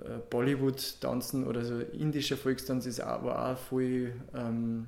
[0.00, 4.86] äh, Bollywood-Tanzen oder so indischer Volkstanz ist aber auch voll ähm,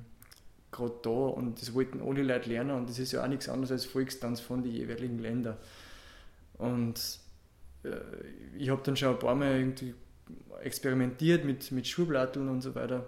[0.71, 3.71] gerade da und das wollten alle Leute lernen und das ist ja auch nichts anderes
[3.71, 5.57] als Volkstanz von den jeweiligen Ländern.
[6.57, 7.19] Und
[7.83, 7.89] äh,
[8.57, 9.93] ich habe dann schon ein paar Mal irgendwie
[10.61, 13.05] experimentiert mit, mit Schulplatteln und so weiter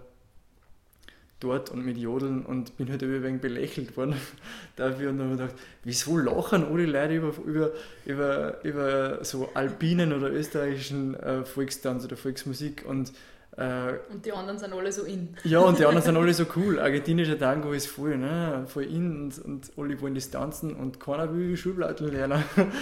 [1.40, 4.14] dort und mit Jodeln und bin halt wenig belächelt worden
[4.76, 7.72] dafür und habe ich gedacht, wieso lachen alle Leute über, über,
[8.04, 13.12] über, über so alpinen oder österreichischen äh, Volkstanz oder Volksmusik und
[13.60, 15.36] und die anderen sind alle so in.
[15.44, 16.78] Ja, und die anderen sind alle so cool.
[16.78, 18.64] Argentinischer Tango ist voll, ne?
[18.66, 22.42] voll in und, und alle wollen das tanzen und keiner will Schulplatten lernen.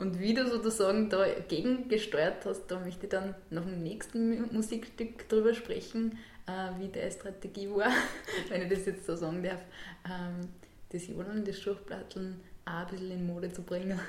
[0.00, 5.28] Und wie du sozusagen dagegen gesteuert hast, da möchte ich dann nach dem nächsten Musikstück
[5.28, 7.92] drüber sprechen, äh, wie deine Strategie war,
[8.48, 9.60] wenn ich das jetzt so sagen darf,
[10.06, 10.48] ähm,
[10.90, 14.00] das Jodeln, das Schulplatteln auch ein bisschen in Mode zu bringen.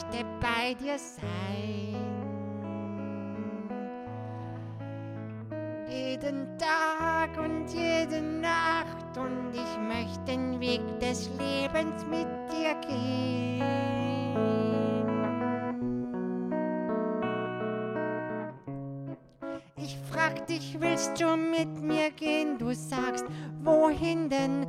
[0.00, 1.96] Möchte bei dir sein.
[5.88, 13.60] Jeden Tag und jede Nacht und ich möchte den Weg des Lebens mit dir gehen.
[19.76, 22.58] Ich frag dich, willst du mit mir gehen?
[22.58, 23.24] Du sagst,
[23.62, 24.66] wohin denn?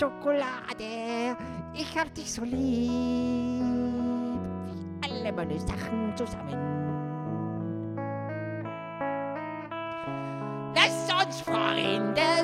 [0.00, 1.36] Schokolade,
[1.74, 2.90] ich hab dich so lieb.
[4.72, 6.56] Wie alle meine Sachen zusammen.
[10.74, 12.39] Lass uns Freunde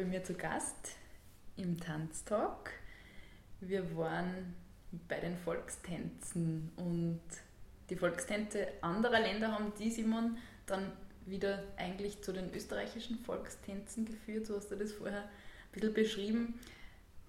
[0.00, 0.96] bei mir zu Gast
[1.56, 2.70] im Tanztalk.
[3.60, 4.54] Wir waren
[5.08, 7.20] bei den Volkstänzen und
[7.90, 10.90] die Volkstänze anderer Länder haben die, Simon, dann
[11.26, 14.46] wieder eigentlich zu den österreichischen Volkstänzen geführt.
[14.46, 15.28] So hast du das vorher ein
[15.72, 16.58] bisschen beschrieben.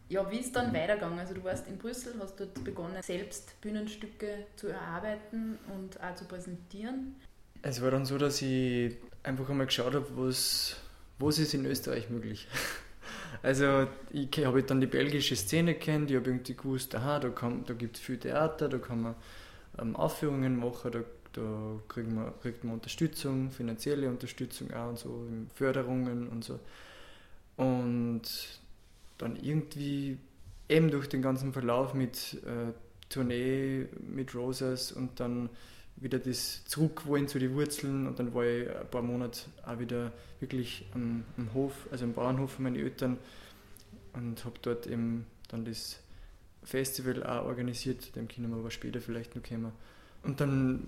[0.07, 1.19] Ja, wie ist dann weitergegangen?
[1.19, 6.23] Also du warst in Brüssel, hast dort begonnen, selbst Bühnenstücke zu erarbeiten und auch zu
[6.23, 7.15] präsentieren.
[7.63, 10.77] Es war dann so, dass ich einfach einmal geschaut habe, was,
[11.21, 12.47] was ist in Österreich möglich.
[13.43, 17.73] Also ich habe dann die belgische Szene kennt, ich habe irgendwie gewusst, aha, da, da
[17.73, 19.15] gibt es viel Theater, da kann man
[19.79, 20.99] ähm, Aufführungen machen, da,
[21.34, 26.60] da kriegt, man, kriegt man Unterstützung, finanzielle Unterstützung auch und so, Förderungen und so.
[27.57, 28.21] Und
[29.17, 30.17] dann irgendwie
[30.69, 32.73] eben durch den ganzen Verlauf mit äh,
[33.10, 35.49] Tournee, mit Rosas und dann
[36.01, 40.11] wieder das Zurückwollen zu den Wurzeln und dann war ich ein paar Monate auch wieder
[40.39, 43.17] wirklich am, am Hof, also am Bauernhof von meinen Eltern
[44.13, 45.99] und habe dort eben dann das
[46.63, 49.71] Festival auch organisiert, dem können wir aber später vielleicht noch kommen.
[50.23, 50.87] Und dann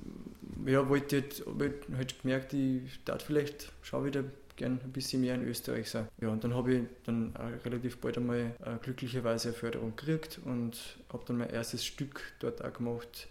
[0.65, 4.23] ja, wollte ich halt, hab ich gemerkt, ich darf vielleicht schon wieder
[4.55, 6.07] gern ein bisschen mehr in Österreich sein.
[6.21, 10.77] Ja, und dann habe ich dann relativ bald einmal äh, glücklicherweise eine Förderung gekriegt und
[11.11, 13.27] habe dann mein erstes Stück dort auch gemacht,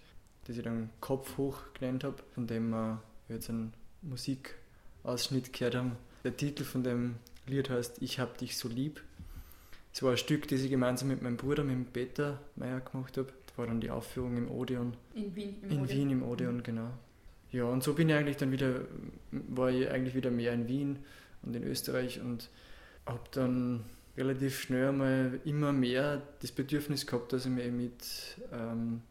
[0.47, 5.93] das ich dann Kopf hoch genannt habe, von dem wir jetzt einen Musikausschnitt gehört haben.
[6.25, 9.03] Der Titel von dem Lied heißt Ich hab dich so lieb.
[9.93, 13.17] Es war ein Stück, das ich gemeinsam mit meinem Bruder, mit dem Peter Meyer gemacht
[13.19, 13.33] habe.
[13.47, 14.95] Das war dann die Aufführung im Odeon.
[15.15, 15.57] In Wien.
[15.63, 15.89] Im In Odeon.
[15.99, 16.91] Wien im Odeon, genau.
[17.51, 18.81] Ja, und so bin ich eigentlich dann wieder,
[19.31, 20.99] war ich eigentlich wieder mehr in Wien
[21.43, 22.49] und in Österreich und
[23.05, 23.85] habe dann
[24.17, 28.05] relativ schnell einmal immer mehr das Bedürfnis gehabt, dass ich mich mit,
[28.53, 29.03] ähm,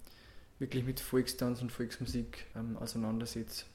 [0.62, 3.65] wirklich mit Volkstanz und Volksmusik ähm, auseinandersetze.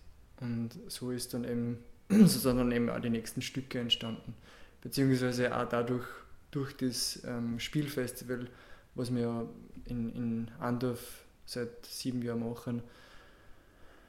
[0.41, 4.35] Und so ist dann eben, so sind dann eben auch die nächsten Stücke entstanden.
[4.81, 6.07] Beziehungsweise auch dadurch,
[6.53, 8.49] durch das ähm, Spielfestival,
[8.95, 9.47] was wir ja
[9.87, 12.83] in, in Andorf seit sieben Jahren machen,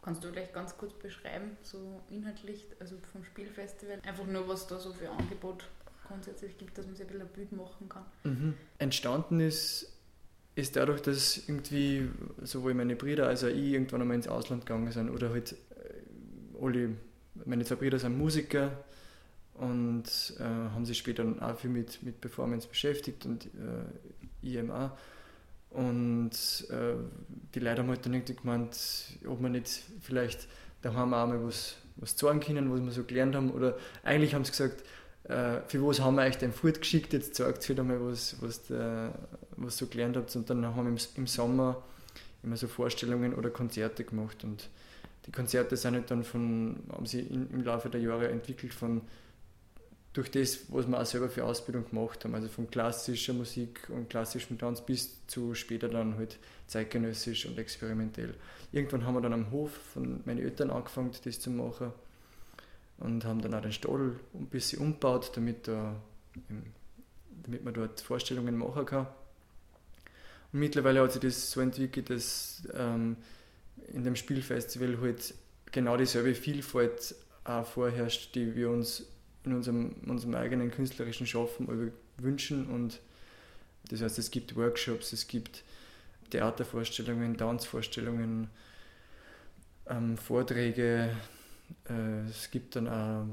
[0.04, 4.80] Kannst du vielleicht ganz kurz beschreiben, so inhaltlich, also vom Spielfestival, einfach nur, was da
[4.80, 5.66] so für Angebot
[6.08, 8.06] grundsätzlich gibt, dass man sich ein bisschen ein Bild machen kann.
[8.24, 8.54] Mhm.
[8.78, 9.97] Entstanden ist,
[10.58, 12.10] ist dadurch, dass irgendwie
[12.42, 16.64] sowohl meine Brüder als auch ich irgendwann einmal ins Ausland gegangen sind oder halt äh,
[16.64, 16.90] alle,
[17.46, 18.72] meine zwei Brüder sind Musiker
[19.54, 20.06] und
[20.40, 24.98] äh, haben sich später dann auch viel mit, mit Performance beschäftigt und äh, eben auch.
[25.70, 26.32] Und
[26.72, 26.96] äh,
[27.54, 28.76] die Leute haben halt dann irgendwie gemeint,
[29.28, 30.48] ob wir nicht vielleicht
[30.82, 33.52] daheim auch mal was, was zeigen können, was wir so gelernt haben.
[33.52, 34.84] Oder eigentlich haben sie gesagt,
[35.26, 39.14] äh, für was haben wir euch denn fortgeschickt, jetzt zeigt wieder mal, was, was, der,
[39.58, 40.36] was ihr gelernt habt.
[40.36, 41.82] Und dann haben wir im, Sommer
[42.44, 44.70] immer so Vorstellungen oder Konzerte gemacht und
[45.26, 49.02] die Konzerte sind halt dann von, haben sie im Laufe der Jahre entwickelt von
[50.18, 54.10] durch das, was wir auch selber für Ausbildung gemacht haben, also von klassischer Musik und
[54.10, 58.34] klassischem Tanz bis zu später dann halt zeitgenössisch und experimentell.
[58.72, 61.92] Irgendwann haben wir dann am Hof von meinen Eltern angefangen, das zu machen
[62.98, 65.96] und haben dann auch den Stall ein bisschen umgebaut, damit, da,
[67.44, 69.08] damit man dort Vorstellungen machen kann.
[70.58, 73.18] Mittlerweile hat sich das so entwickelt, dass ähm,
[73.94, 75.34] in dem Spielfestival halt
[75.72, 79.06] genau dieselbe Vielfalt auch vorherrscht, die wir uns
[79.44, 82.68] in unserem, unserem eigenen künstlerischen Schaffen wünschen.
[82.68, 83.00] Und
[83.90, 85.64] das heißt, es gibt Workshops, es gibt
[86.30, 88.50] Theatervorstellungen, Tanzvorstellungen,
[89.88, 91.16] ähm, Vorträge.
[91.90, 93.26] Äh, es gibt dann auch,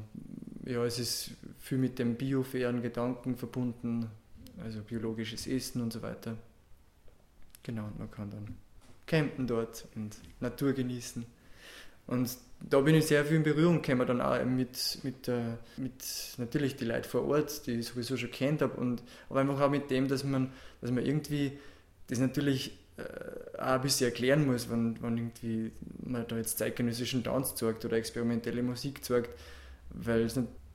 [0.64, 4.10] ja, es ist viel mit dem biofairen Gedanken verbunden,
[4.62, 6.36] also biologisches Essen und so weiter.
[7.64, 8.56] Genau, man kann dann
[9.06, 11.26] campen dort und Natur genießen.
[12.06, 16.04] Und da bin ich sehr viel in Berührung gekommen, dann auch mit, mit, äh, mit
[16.36, 19.70] natürlich die Leute vor Ort, die ich sowieso schon kennt habe, und, aber einfach auch
[19.70, 21.58] mit dem, dass man, dass man irgendwie
[22.08, 25.72] das natürlich äh, auch ein bisschen erklären muss, wenn, wenn irgendwie
[26.04, 29.30] man da jetzt zeitgenössischen Tanz zeigt oder experimentelle Musik zeigt,
[29.90, 30.28] weil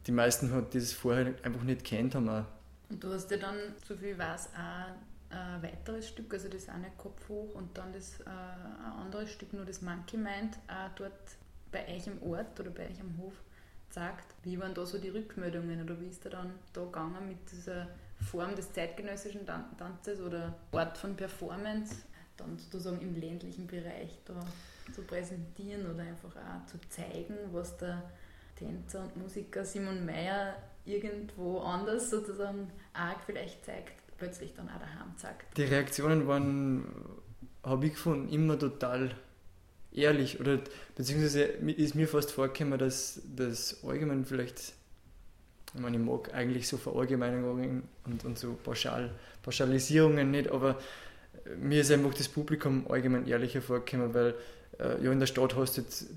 [0.08, 2.30] die meisten hat das vorher einfach nicht kennt haben.
[2.30, 2.46] Auch.
[2.90, 3.56] Und du hast ja dann,
[3.88, 8.20] so viel weiß, auch ein weiteres Stück, also das eine Kopf hoch und dann das
[8.22, 11.14] äh, ein anderes Stück, nur das Monkey Mind, auch dort
[11.72, 13.34] bei euch im Ort oder bei euch am Hof
[13.90, 14.36] sagt.
[14.44, 17.88] Wie waren da so die Rückmeldungen oder wie ist da dann da gegangen mit dieser
[18.20, 21.96] Form des zeitgenössischen Tanzes oder Ort von Performance,
[22.38, 24.40] dann sozusagen im ländlichen Bereich da
[24.94, 28.04] zu präsentieren oder einfach auch zu zeigen, was der
[28.56, 30.56] Tänzer und Musiker Simon Meyer
[30.86, 35.58] irgendwo anders sozusagen arg vielleicht zeigt plötzlich dann auch daheim sagt.
[35.58, 36.86] Die Reaktionen waren,
[37.64, 39.16] habe ich gefunden, immer total
[39.92, 40.60] ehrlich oder
[40.96, 44.74] beziehungsweise ist mir fast vorgekommen, dass das allgemein vielleicht,
[45.74, 49.12] ich meine, ich mag eigentlich so Verallgemeinerungen und, und so Pauschal,
[49.42, 50.78] Pauschalisierungen nicht, aber
[51.58, 54.36] mir ist einfach das Publikum allgemein ehrlicher vorgekommen, weil
[54.80, 56.08] äh, ja in der Stadt hast du jetzt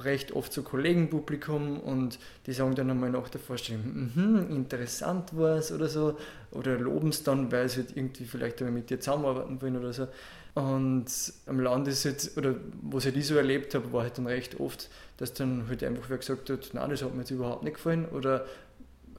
[0.00, 5.56] recht oft so Kollegenpublikum und die sagen dann einmal nach der Vorstellung, mhm, interessant war
[5.56, 6.18] es oder so,
[6.50, 10.08] oder loben es dann, weil sie halt irgendwie vielleicht mit dir zusammenarbeiten wollen oder so.
[10.54, 11.06] Und
[11.46, 14.60] am Land ist jetzt, oder was halt ich so erlebt habe, war halt dann recht
[14.60, 17.74] oft, dass dann halt einfach wer gesagt hat, nein, das hat mir jetzt überhaupt nicht
[17.74, 18.46] gefallen, oder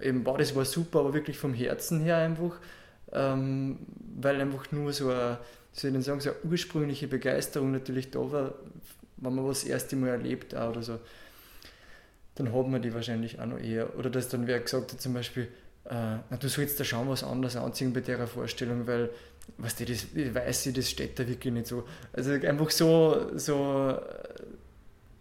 [0.02, 2.58] eben, wow, das war super, aber wirklich vom Herzen her einfach,
[3.12, 3.80] ähm,
[4.18, 5.40] weil einfach nur so eine,
[5.72, 8.54] soll ich sagen, so eine ursprüngliche Begeisterung natürlich da war
[9.18, 11.00] wenn man was das erste Mal erlebt oder so,
[12.36, 13.98] dann hat man die wahrscheinlich auch noch eher.
[13.98, 15.44] Oder dass dann wer gesagt hat zum Beispiel,
[15.86, 19.10] äh, na, du sollst da schauen, was anderes anziehen bei der Vorstellung, weil,
[19.58, 21.86] was die, das, ich weiß, das steht da wirklich nicht so.
[22.12, 23.98] Also einfach so, so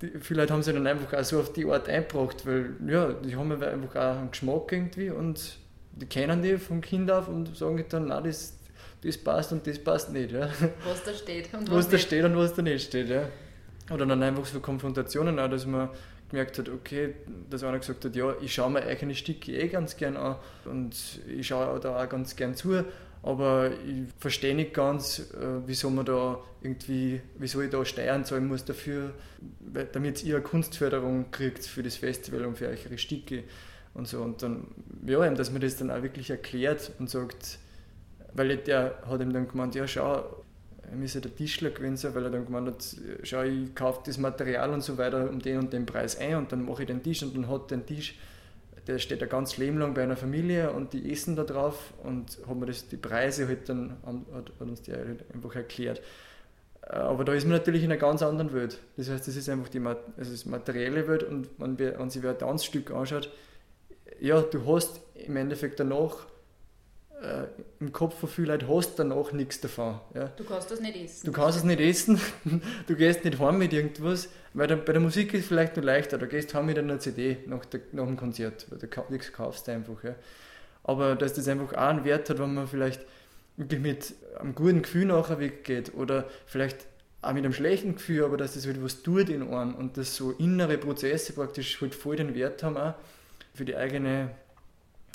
[0.00, 3.12] die, viele Leute haben sich dann einfach auch so auf die Art eingebracht, weil ja,
[3.12, 5.58] die haben einfach auch einen Geschmack irgendwie und
[5.92, 8.54] die kennen die vom Kind auf und sagen dann, na das,
[9.02, 10.32] das passt und das passt nicht.
[10.32, 10.48] Ja.
[10.84, 13.08] Was da steht und was, was da steht und was da nicht steht.
[13.08, 13.28] Ja.
[13.90, 15.90] Oder dann einfach so Konfrontationen auch, dass man
[16.30, 17.14] gemerkt hat, okay,
[17.50, 21.20] dass einer gesagt hat, ja, ich schaue mir eigene Stücke eh ganz gern an und
[21.28, 22.84] ich schaue da auch ganz gern zu,
[23.22, 28.46] aber ich verstehe nicht ganz, äh, wieso man da irgendwie, wieso ich da Steuern zahlen
[28.46, 29.12] muss dafür,
[29.92, 33.44] damit ihr Kunstförderung kriegt für das Festival und für eure Stücke
[33.94, 34.20] und so.
[34.20, 34.66] Und dann,
[35.06, 37.58] ja, dass man das dann auch wirklich erklärt und sagt,
[38.34, 40.43] weil der hat ihm dann gemeint, ja schau,
[40.90, 44.70] er müsse der Tischler gewesen weil er dann gemeint hat, schau, ich kaufe das Material
[44.70, 47.22] und so weiter um den und den Preis ein und dann mache ich den Tisch
[47.22, 48.16] und dann hat den Tisch,
[48.86, 52.38] der steht ein ganz Leben lang bei einer Familie und die essen da drauf und
[52.46, 56.02] haben wir das, die Preise halt dann, hat, hat uns die halt einfach erklärt.
[56.82, 58.78] Äh, aber da ist man natürlich in einer ganz anderen Welt.
[58.96, 62.38] Das heißt, das ist einfach die also das materielle Welt und wenn, wenn sich ein
[62.38, 63.30] Tanzstück anschaut,
[64.20, 66.26] ja, du hast im Endeffekt danach
[67.22, 67.46] äh,
[67.80, 70.00] im Kopf vielen Leuten hast danach nichts davon.
[70.14, 70.28] Ja.
[70.36, 71.26] Du kannst das nicht essen.
[71.26, 72.20] Du kannst es nicht essen,
[72.86, 75.84] du gehst nicht heim mit irgendwas, weil der, bei der Musik ist es vielleicht nur
[75.84, 79.32] leichter, du gehst heim mit einer CD nach, der, nach dem Konzert, weil du nichts
[79.32, 80.02] kaufst einfach.
[80.02, 80.14] Ja.
[80.82, 83.00] Aber dass das einfach auch einen Wert hat, wenn man vielleicht
[83.56, 86.86] wirklich mit einem guten Gefühl nachher weggeht oder vielleicht
[87.22, 90.14] auch mit einem schlechten Gefühl, aber dass das halt was tut in einem und dass
[90.14, 92.94] so innere Prozesse praktisch halt voll den Wert haben auch
[93.54, 94.30] für die eigene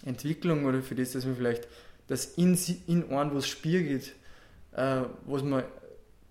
[0.05, 1.67] Entwicklung oder für das, dass man vielleicht
[2.10, 2.57] dass in,
[2.88, 4.14] in einem was spiegelt,
[4.74, 5.64] äh, was man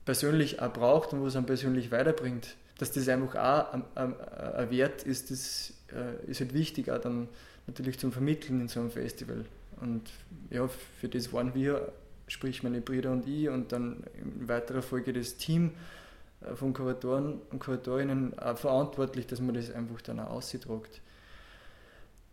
[0.04, 5.04] persönlich auch braucht und was einem persönlich weiterbringt, dass das einfach auch ein, ein, Wert
[5.04, 7.28] ist, das äh, ist halt wichtig, auch dann
[7.66, 9.44] natürlich zum Vermitteln in so einem Festival.
[9.80, 10.10] Und
[10.50, 11.92] ja, für das waren wir,
[12.26, 15.72] sprich meine Brüder und ich und dann in weiterer Folge das Team,
[16.40, 21.00] äh, von Kuratoren und Kuratorinnen auch verantwortlich, dass man das einfach dann auch ausdruckt.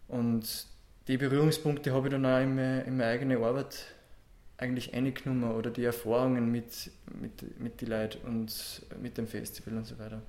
[0.08, 0.68] Und
[1.08, 3.86] die Berührungspunkte habe ich dann auch in meine, in eigene Arbeit
[4.58, 6.90] eigentlich eingenommen oder die Erfahrungen mit,
[7.20, 10.22] mit, mit den Leuten und mit dem Festival und so weiter.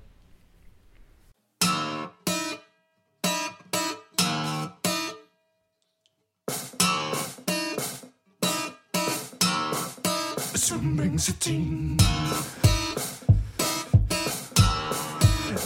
[10.55, 11.97] Swimming City.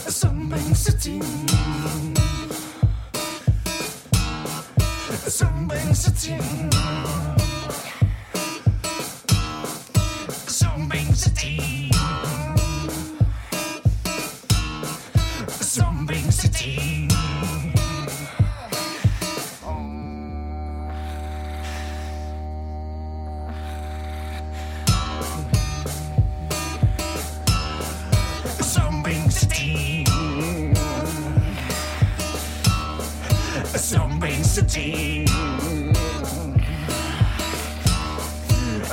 [0.08, 0.74] Swimming
[5.50, 7.31] Mình.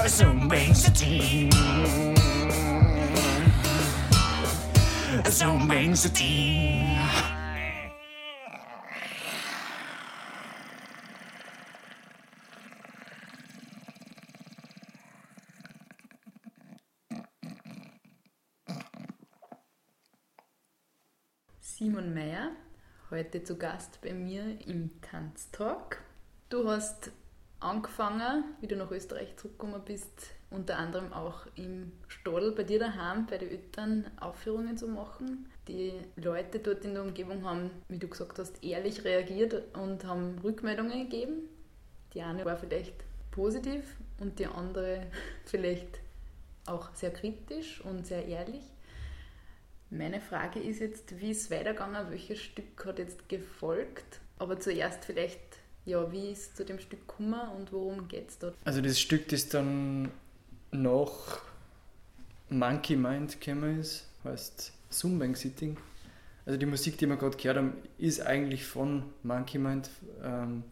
[0.07, 1.51] so makes a team.
[5.29, 6.97] So makes a team.
[21.59, 22.51] Simon Meyer,
[23.09, 26.03] heute zu Gast bei mir im Tanztalk.
[26.49, 27.11] Du hast
[27.59, 33.25] angefangen, wie du nach Österreich zurückgekommen bist, unter anderem auch im Stadl bei dir daheim,
[33.27, 35.49] bei den Eltern Aufführungen zu machen.
[35.67, 40.39] Die Leute dort in der Umgebung haben, wie du gesagt hast, ehrlich reagiert und haben
[40.43, 41.49] Rückmeldungen gegeben.
[42.13, 42.95] Die eine war vielleicht
[43.31, 43.83] positiv
[44.19, 45.07] und die andere
[45.45, 45.99] vielleicht
[46.65, 48.63] auch sehr kritisch und sehr ehrlich.
[49.91, 52.11] Meine Frage ist jetzt, wie ist es weitergegangen?
[52.11, 54.21] Welches Stück hat jetzt gefolgt?
[54.37, 55.39] Aber zuerst vielleicht,
[55.89, 58.55] ja, wie ist es zu dem Stück gekommen und worum geht es dort?
[58.63, 60.11] Also das Stück, das dann
[60.71, 61.41] nach
[62.49, 65.77] Monkey Mind gekommen ist, heißt Sumbang Sitting.
[66.45, 69.89] Also die Musik, die wir gerade gehört haben, ist eigentlich von Monkey Mind.
[70.23, 70.63] Ähm,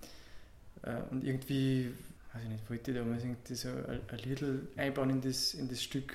[0.83, 1.91] äh, und irgendwie,
[2.33, 5.83] weiß ich nicht, wollte ich damals irgendwie so ein, Little einbauen in das, in das
[5.83, 6.13] Stück.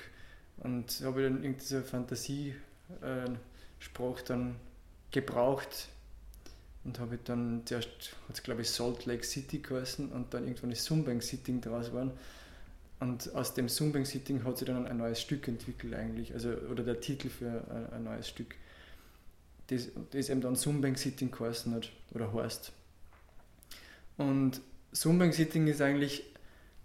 [0.57, 2.55] Und habe dann irgendwie so eine Fantasie
[3.01, 3.29] äh,
[4.27, 4.55] dann
[5.11, 5.89] gebraucht
[6.85, 10.71] und habe dann zuerst hat es glaube ich Salt Lake City geheißen und dann irgendwann
[10.71, 12.11] ist Sumbang Sitting draus geworden.
[12.99, 16.83] Und aus dem Sumbang Sitting hat sich dann ein neues Stück entwickelt eigentlich also oder
[16.83, 18.55] der Titel für ein, ein neues Stück.
[19.67, 22.71] Das, das eben dann Sumbang Sitting geheißen hat oder heißt.
[24.17, 24.61] Und
[24.91, 26.23] Sumbang Sitting ist eigentlich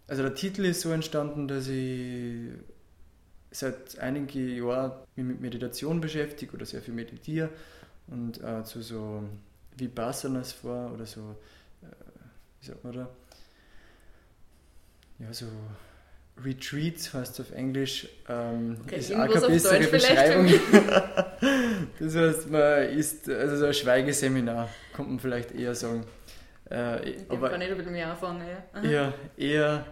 [0.07, 2.51] also der Titel ist so entstanden dass ich
[3.51, 7.51] seit einigen Jahren mich mit Meditation beschäftige oder sehr viel meditiere
[8.07, 9.23] und äh, zu so
[9.79, 11.37] Vipassanas vor oder so,
[11.83, 11.87] äh,
[12.61, 13.09] wie sagt man da?
[15.19, 15.47] Ja, so
[16.45, 20.47] Retreats heißt es auf Englisch, ähm, Okay, ist auch keine bessere Beschreibung.
[21.99, 26.05] das heißt, man ist, also so ein Schweigeseminar, kommt man vielleicht eher sagen.
[26.71, 28.47] Äh, Mit aber kann ich bisschen mehr anfangen.
[28.47, 28.65] Ja.
[28.73, 28.87] Aha.
[28.87, 29.87] ja, eher,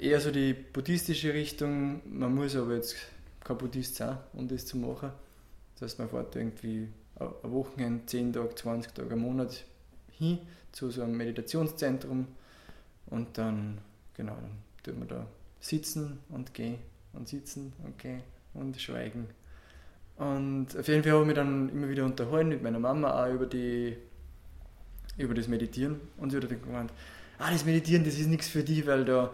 [0.00, 2.00] eher so die buddhistische Richtung.
[2.06, 2.96] Man muss aber jetzt
[3.44, 5.12] kein Buddhist sein, um das zu machen.
[5.74, 6.88] Das heißt, man fährt irgendwie
[7.20, 9.64] ein Wochenende, 10 Tage, 20 Tage, einen Monat
[10.18, 10.38] hin
[10.72, 12.26] zu so einem Meditationszentrum
[13.06, 13.78] und dann,
[14.14, 15.26] genau, dann tut man da
[15.60, 16.78] sitzen und gehen
[17.12, 18.22] und sitzen und gehen
[18.54, 19.28] und schweigen.
[20.16, 23.32] Und auf jeden Fall habe ich mich dann immer wieder unterhalten mit meiner Mama auch
[23.32, 23.96] über die
[25.16, 26.92] über das Meditieren und sie hat dann gemeint,
[27.38, 29.32] ah, das Meditieren, das ist nichts für dich, weil da,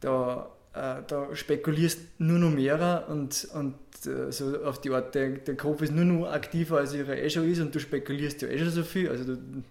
[0.00, 3.74] da, äh, da spekulierst nur noch mehr und, und
[4.06, 7.30] äh, so auf die Art, der, der Kopf ist nur noch aktiver, als er eh
[7.30, 9.62] schon ist und du spekulierst ja eh schon so viel, also du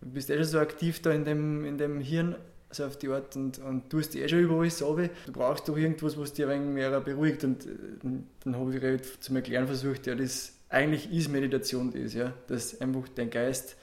[0.00, 2.34] bist eh schon so aktiv da in dem, in dem Hirn,
[2.70, 5.08] so auf die Art und, und tust dich eh schon über alles runter.
[5.26, 7.70] Du brauchst doch irgendwas, was dich ein wenig mehr beruhigt und äh,
[8.44, 12.80] dann habe ich halt zum Erklären versucht, ja, das eigentlich ist Meditation das, ja, dass
[12.80, 13.76] einfach dein Geist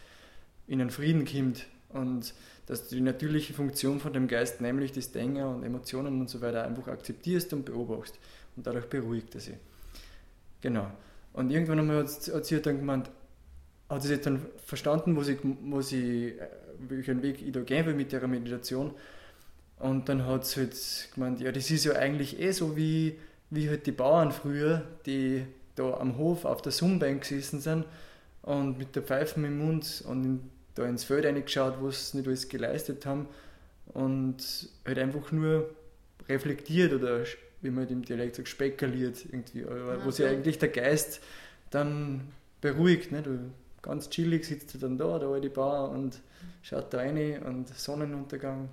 [0.68, 2.34] in einen Frieden kommt und
[2.66, 6.42] dass du die natürliche Funktion von dem Geist, nämlich das Denken und Emotionen und so
[6.42, 8.20] weiter, einfach akzeptierst und beobachtest.
[8.56, 9.56] Und dadurch beruhigt er sich.
[10.62, 10.88] Genau.
[11.34, 13.10] Und irgendwann einmal hat, hat sie dann gemeint,
[13.90, 16.48] hat sie dann verstanden, was ich, was ich, äh,
[16.88, 18.94] welchen Weg ich da gehen will mit der Meditation.
[19.80, 23.68] Und dann hat sie halt gemeint, ja, das ist ja eigentlich eh so wie, wie
[23.68, 25.46] halt die Bauern früher, die
[25.76, 27.86] da am Hof auf der Sumbank gesessen sind
[28.44, 32.28] und mit der Pfeife im Mund und in, da ins Feld reingeschaut, wo sie nicht
[32.28, 33.28] alles geleistet haben
[33.88, 34.38] und
[34.86, 35.70] halt einfach nur
[36.28, 37.24] reflektiert oder
[37.62, 41.22] wie man im Dialekt sagt, spekaliert irgendwie, aber Ja, wo sich eigentlich der Geist
[41.70, 42.22] dann
[42.62, 43.12] beruhigt.
[43.12, 43.22] Ne?
[43.22, 43.40] Du,
[43.82, 46.20] ganz chillig sitzt du dann da, der alte Bauer und
[46.62, 48.70] schaut da rein und Sonnenuntergang.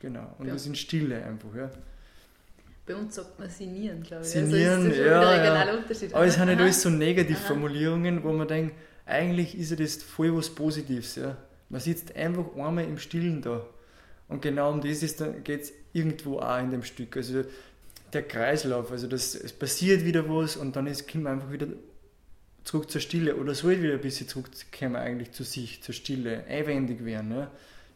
[0.00, 0.34] Genau.
[0.38, 0.52] Und Ja.
[0.52, 1.70] wir sind Stille einfach, ja.
[2.84, 4.30] Bei uns sagt man sinieren, glaube ich.
[4.30, 5.74] Sinieren, also ist das ja, ja.
[5.78, 6.14] Unterschied.
[6.14, 6.96] Aber es sind nicht alles so Aha.
[6.96, 8.74] Negativformulierungen, wo man denkt,
[9.06, 11.16] eigentlich ist ja das voll was Positives.
[11.16, 11.36] Ja.
[11.68, 13.64] Man sitzt einfach einmal im Stillen da.
[14.28, 15.00] Und genau um das
[15.44, 17.16] geht es irgendwo auch in dem Stück.
[17.16, 17.44] Also
[18.12, 21.68] der Kreislauf, also das, es passiert wieder was und dann ist, kommt man einfach wieder
[22.64, 27.04] zurück zur Stille oder soll wieder ein bisschen zurückkommen eigentlich zu sich, zur Stille, einwendig
[27.04, 27.32] werden.
[27.32, 27.50] Ja.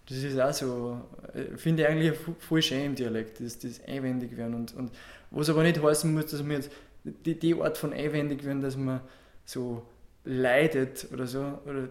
[0.09, 1.00] Das ist auch so,
[1.34, 4.54] äh, finde ich eigentlich voll schön im Dialekt, das, das einwendig werden.
[4.54, 4.90] Und, und
[5.30, 6.70] was aber nicht heißen muss, dass man jetzt
[7.04, 9.00] die, die Art von einwendig werden, dass man
[9.44, 9.84] so
[10.27, 11.89] leidet oder so, oder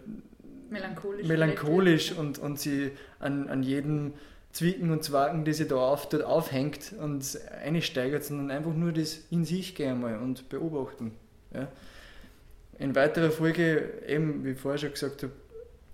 [0.70, 1.28] Melancholisch.
[1.28, 4.14] melancholisch vielleicht, und, und sie an, an jedem
[4.52, 9.26] Zwicken und Zwacken, die sie da auf, dort aufhängt und einsteigert, sondern einfach nur das
[9.30, 11.12] in sich gehen mal und beobachten.
[11.54, 11.68] Ja.
[12.80, 15.34] In weiterer Folge, eben wie ich vorher schon gesagt habe,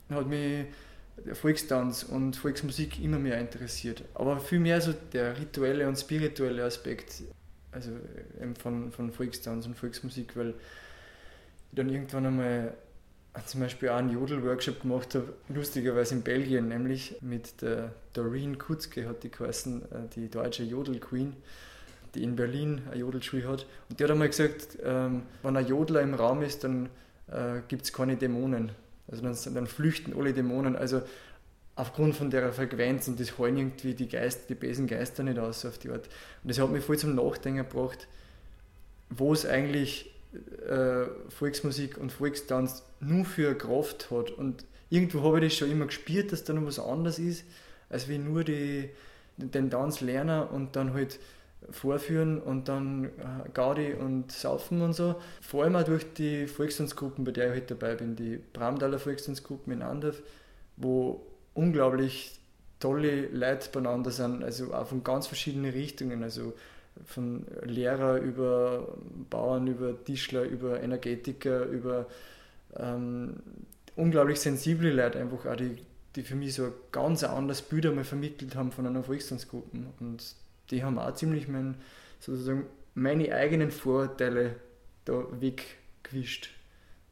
[0.10, 0.66] hat mich
[1.26, 4.04] der Volkstanz und Volksmusik immer mehr interessiert.
[4.14, 7.24] Aber viel mehr so der rituelle und spirituelle Aspekt
[7.72, 7.92] also
[8.42, 10.54] eben von, von Volkstanz und Volksmusik, weil
[11.72, 12.74] dann irgendwann einmal
[13.46, 19.08] zum Beispiel auch einen Jodel-Workshop gemacht habe, lustigerweise in Belgien, nämlich mit der Doreen Kutzke
[19.08, 21.34] hat die geheißen, äh, die deutsche Jodel-Queen,
[22.14, 23.66] die in Berlin eine Jodelschule hat.
[23.90, 26.90] Und die hat einmal gesagt, ähm, wenn ein Jodler im Raum ist, dann
[27.28, 28.72] äh, gibt es keine Dämonen.
[29.10, 30.76] Also dann, dann flüchten alle Dämonen.
[30.76, 31.02] Also
[31.76, 35.66] aufgrund von der Frequenz und das hallen irgendwie die Geister, die bösen Geister nicht aus
[35.66, 36.08] auf die Art.
[36.44, 38.10] Und das hat mich voll zum Nachdenken gebracht,
[39.10, 44.32] wo es eigentlich äh, Volksmusik und Volkstanz nur für Kraft hat.
[44.32, 47.46] Und irgendwo habe ich das schon immer gespürt, dass da noch was anderes ist,
[47.90, 48.90] als wie nur die,
[49.38, 51.20] den Tanz lernen und dann halt
[51.70, 55.16] vorführen und dann äh, Gaudi und Saufen und so.
[55.42, 59.72] Vor allem auch durch die Volkstanzgruppen, bei der ich heute dabei bin, die Bramdaler Volkstanzgruppen
[59.74, 60.22] in Andorf,
[60.78, 62.40] wo unglaublich
[62.80, 66.54] tolle Leute beieinander sind, also auch von ganz verschiedenen Richtungen, also
[67.06, 68.98] von Lehrer über
[69.30, 72.08] Bauern, über Tischler, über Energetiker, über
[72.78, 73.38] ähm,
[73.96, 75.78] unglaublich sensible Leute, einfach auch die,
[76.16, 79.78] die für mich so ein ganz anderes Bild einmal vermittelt haben von einer Volkstanzgruppe.
[80.00, 80.36] Und
[80.70, 81.76] die haben auch ziemlich mein,
[82.20, 84.56] sozusagen meine eigenen Vorurteile
[85.06, 86.50] da weggewischt.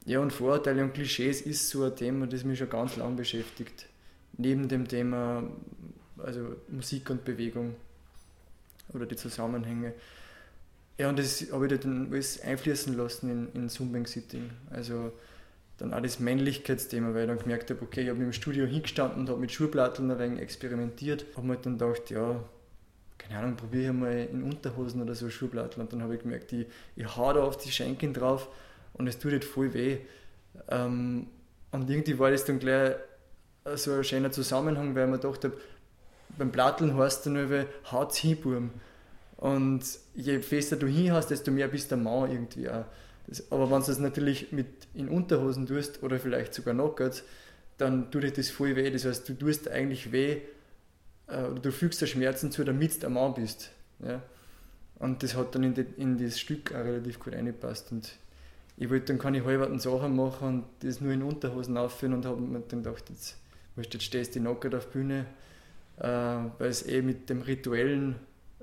[0.05, 3.87] Ja, und Vorurteile und Klischees ist so ein Thema, das mich schon ganz lange beschäftigt.
[4.37, 5.43] Neben dem Thema
[6.17, 7.75] also Musik und Bewegung
[8.93, 9.93] oder die Zusammenhänge.
[10.97, 14.49] Ja, und das habe ich dann alles einfließen lassen in, in Zumbang Sitting.
[14.69, 15.13] Also
[15.77, 19.21] dann auch das Männlichkeitsthema, weil ich dann gemerkt habe, okay, ich habe im Studio hingestanden
[19.21, 21.25] und habe mit Schulplatteln ein wenig experimentiert.
[21.37, 22.43] Habe mir dann gedacht, ja,
[23.17, 25.85] keine Ahnung, probiere ich mal in Unterhosen oder so Schulplatteln.
[25.85, 28.49] Und dann habe ich gemerkt, ich, ich hau da auf die Schenken drauf
[28.93, 29.99] und es tut jetzt voll weh.
[30.67, 31.27] Ähm,
[31.71, 32.95] und irgendwie war das dann gleich
[33.75, 35.57] so ein schöner Zusammenhang, weil man gedacht habe,
[36.37, 38.71] beim Platteln heißt dann nur, haut's hin, Burm.
[39.37, 39.83] Und
[40.15, 42.85] je fester du hinhaust, desto mehr bist der Mann irgendwie auch.
[43.27, 47.23] Das, aber wenn du das natürlich mit in Unterhosen tust oder vielleicht sogar nackert,
[47.77, 48.89] dann tut dir das voll weh.
[48.91, 50.41] Das heißt, du tust eigentlich weh
[51.27, 53.71] äh, oder du fügst dir Schmerzen zu, damit du ein Mann bist.
[54.03, 54.21] Ja?
[54.99, 57.91] Und das hat dann in, die, in das Stück auch relativ gut reingepasst.
[57.91, 58.11] Und
[58.75, 62.41] ich wollte dann keine halberten Sachen machen und das nur in Unterhosen aufführen und habe
[62.41, 63.37] mir dann gedacht, jetzt,
[63.77, 65.25] jetzt stehst du nackert auf Bühne,
[65.99, 68.15] weil es eh mit dem Rituellen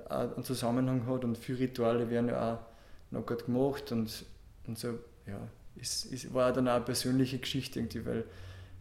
[0.09, 2.59] auch einen Zusammenhang hat und viele Rituale werden ja auch
[3.11, 4.25] nackert gemacht und,
[4.65, 5.39] und so, ja,
[5.79, 8.23] es, es war dann auch eine persönliche Geschichte irgendwie, weil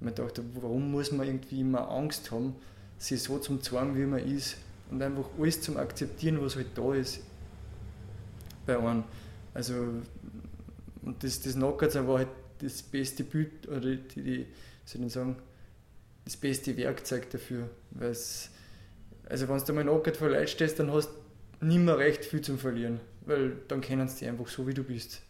[0.00, 2.54] mir dachte, warum muss man irgendwie immer Angst haben,
[2.98, 4.56] sich so zum Zwang, wie man ist
[4.90, 7.20] und einfach alles zum Akzeptieren, was halt da ist
[8.64, 9.04] bei einem.
[9.54, 9.74] Also,
[11.02, 12.28] und das, das Nackertsein war halt
[12.58, 14.46] das beste Bild, oder die, die
[14.84, 15.36] soll ich sagen,
[16.24, 17.70] das beste Werkzeug dafür.
[17.98, 18.50] Weil's,
[19.28, 21.10] also wenn du mal nackert vor Leuten stehst, dann hast
[21.60, 24.74] du nicht mehr recht viel zum Verlieren, weil dann kennen sie dich einfach so, wie
[24.74, 25.22] du bist.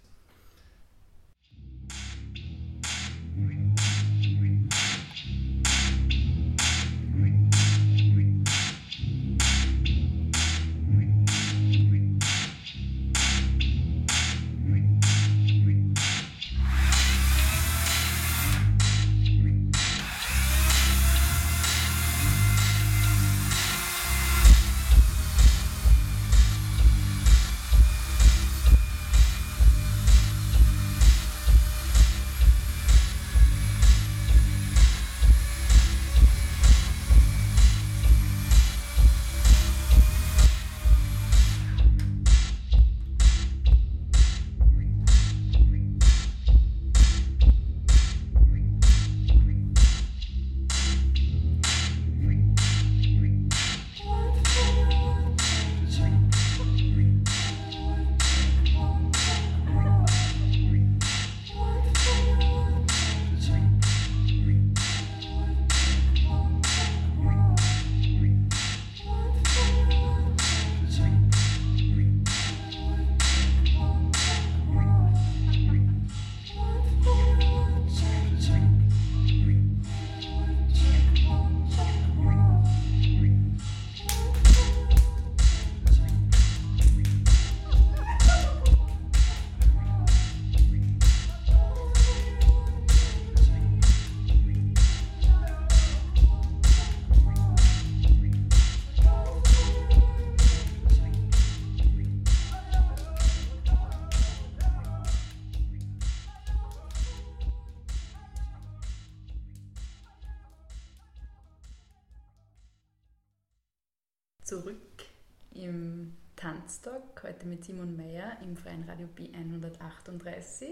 [116.66, 120.64] Tanztag, heute mit Simon Meyer im Freien Radio B138.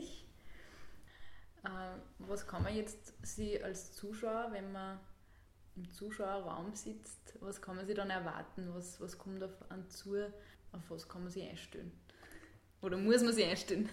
[1.63, 1.69] Äh,
[2.19, 4.99] was kann man jetzt Sie als Zuschauer, wenn man
[5.77, 8.71] im Zuschauerraum sitzt, was kann man sich dann erwarten?
[8.75, 10.17] Was, was kommt auf einen zu?
[10.73, 11.93] Auf was kann man sich einstellen?
[12.83, 13.89] Oder muss man sich einstellen?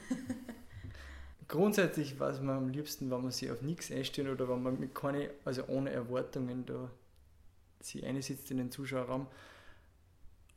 [1.47, 4.95] Grundsätzlich weiß man am liebsten, wenn man sich auf nichts einstellt oder wenn man mit
[4.95, 6.89] keine, also ohne Erwartungen da
[7.79, 9.27] sich einsitzt in den Zuschauerraum.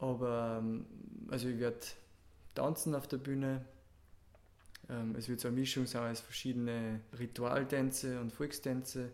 [0.05, 0.85] Aber ähm,
[1.31, 1.81] also ich werde
[2.55, 3.65] tanzen auf der Bühne.
[4.91, 9.13] Ähm, es wird so eine Mischung sein aus verschiedene Ritualtänze und Volkstänze,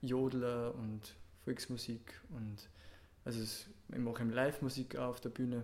[0.00, 1.14] Jodler und
[1.44, 2.68] Volksmusik und
[3.24, 5.62] also es, ich mache Live-Musik auf der Bühne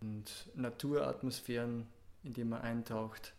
[0.00, 1.88] und Naturatmosphären,
[2.22, 3.34] in die man eintaucht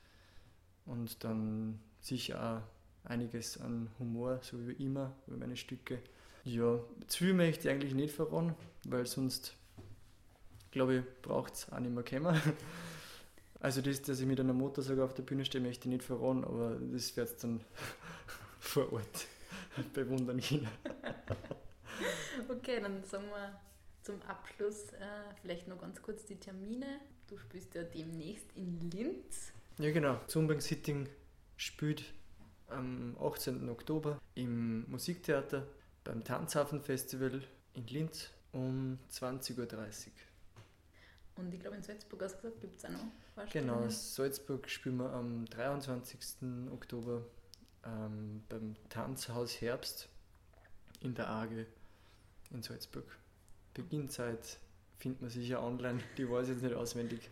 [0.86, 2.62] und dann sicher
[3.06, 6.00] auch einiges an Humor, so wie immer, über meine Stücke.
[6.44, 8.54] Ja, zu viel möchte ich eigentlich nicht verraten,
[8.84, 9.54] weil sonst,
[10.72, 12.42] glaube ich, braucht es auch nicht mehr kommen.
[13.60, 16.44] Also das, dass ich mit einer Motorsäge auf der Bühne stehe, möchte ich nicht verraten,
[16.44, 17.60] aber das wird es dann
[18.60, 19.26] vor Ort
[19.94, 20.68] bewundern können.
[22.50, 23.60] okay, dann sagen wir
[24.04, 27.00] zum Abschluss äh, vielleicht noch ganz kurz die Termine.
[27.28, 29.52] Du spielst ja demnächst in Linz.
[29.80, 31.10] Ja genau, Zumbang Sitting
[31.58, 32.04] spielt
[32.68, 33.68] am 18.
[33.70, 35.68] Oktober im Musiktheater
[36.04, 37.42] beim Tanzhafen-Festival
[37.74, 39.68] in Linz um 20.30 Uhr.
[41.38, 43.50] Und ich glaube, in Salzburg, hast du gesagt, gibt es auch noch?
[43.52, 46.20] Genau, in Salzburg spielen wir am 23.
[46.72, 47.24] Oktober
[47.86, 50.10] ähm, beim Tanzhaus Herbst
[51.02, 51.66] in der AGE
[52.52, 53.06] in Salzburg.
[53.74, 54.58] Beginnzeit
[54.98, 57.30] findet man sicher online, die weiß ich jetzt nicht auswendig.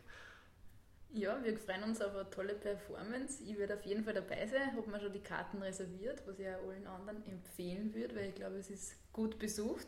[1.14, 3.42] Ja, wir freuen uns auf eine tolle Performance.
[3.42, 6.48] Ich werde auf jeden Fall dabei sein, habe mir schon die Karten reserviert, was ich
[6.48, 9.88] auch allen anderen empfehlen würde, weil ich glaube, es ist gut besucht.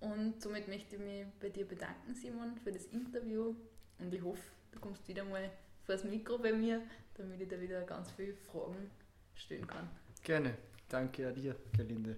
[0.00, 3.54] Und somit möchte ich mich bei dir bedanken, Simon, für das Interview
[3.98, 4.42] und ich hoffe,
[4.72, 5.50] du kommst wieder mal
[5.84, 6.82] vor das Mikro bei mir,
[7.14, 8.90] damit ich da wieder ganz viele Fragen
[9.34, 9.88] stellen kann.
[10.22, 10.54] Gerne.
[10.88, 12.16] Danke an dir, Gerlinde.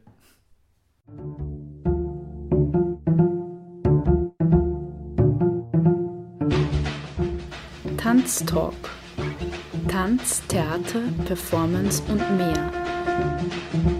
[7.97, 8.75] Tanztalk.
[9.89, 14.00] Tanz, Theater, Performance und mehr.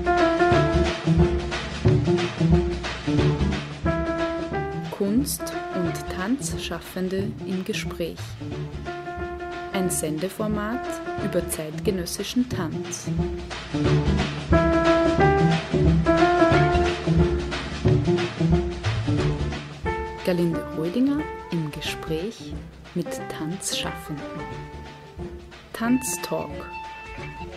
[6.51, 8.19] Tanzschaffende im Gespräch.
[9.73, 10.85] Ein Sendeformat
[11.25, 13.09] über zeitgenössischen Tanz.
[20.27, 21.21] Galinde Rödinger
[21.53, 22.53] im Gespräch
[22.97, 24.25] mit Tanzschaffenden.
[25.73, 26.51] Tanztalk.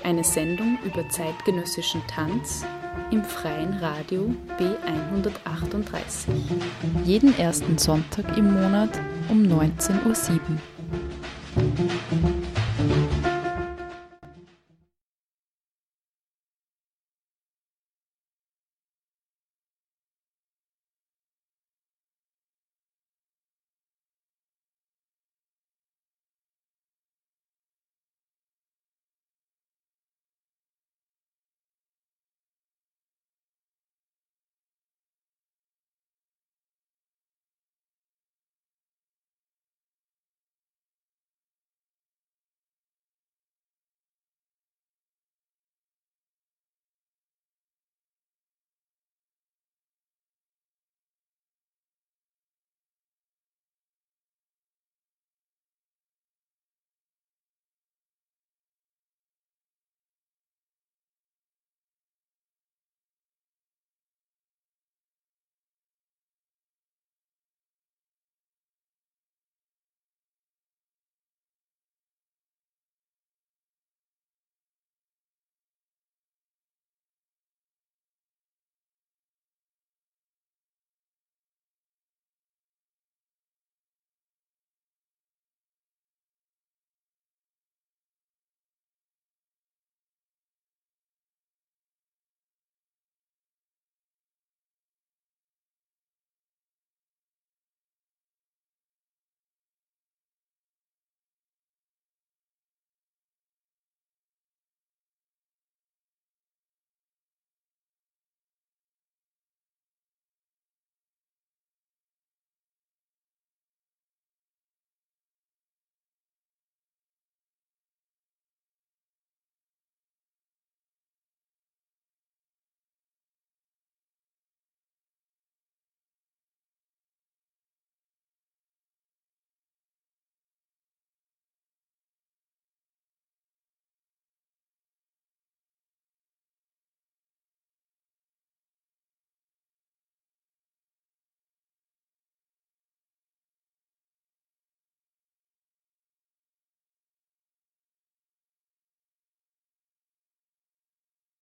[0.04, 2.64] Eine Sendung über zeitgenössischen Tanz
[3.12, 6.30] im freien Radio B138.
[7.06, 8.90] Jeden ersten Sonntag im Monat
[9.30, 10.14] um 19.07 Uhr.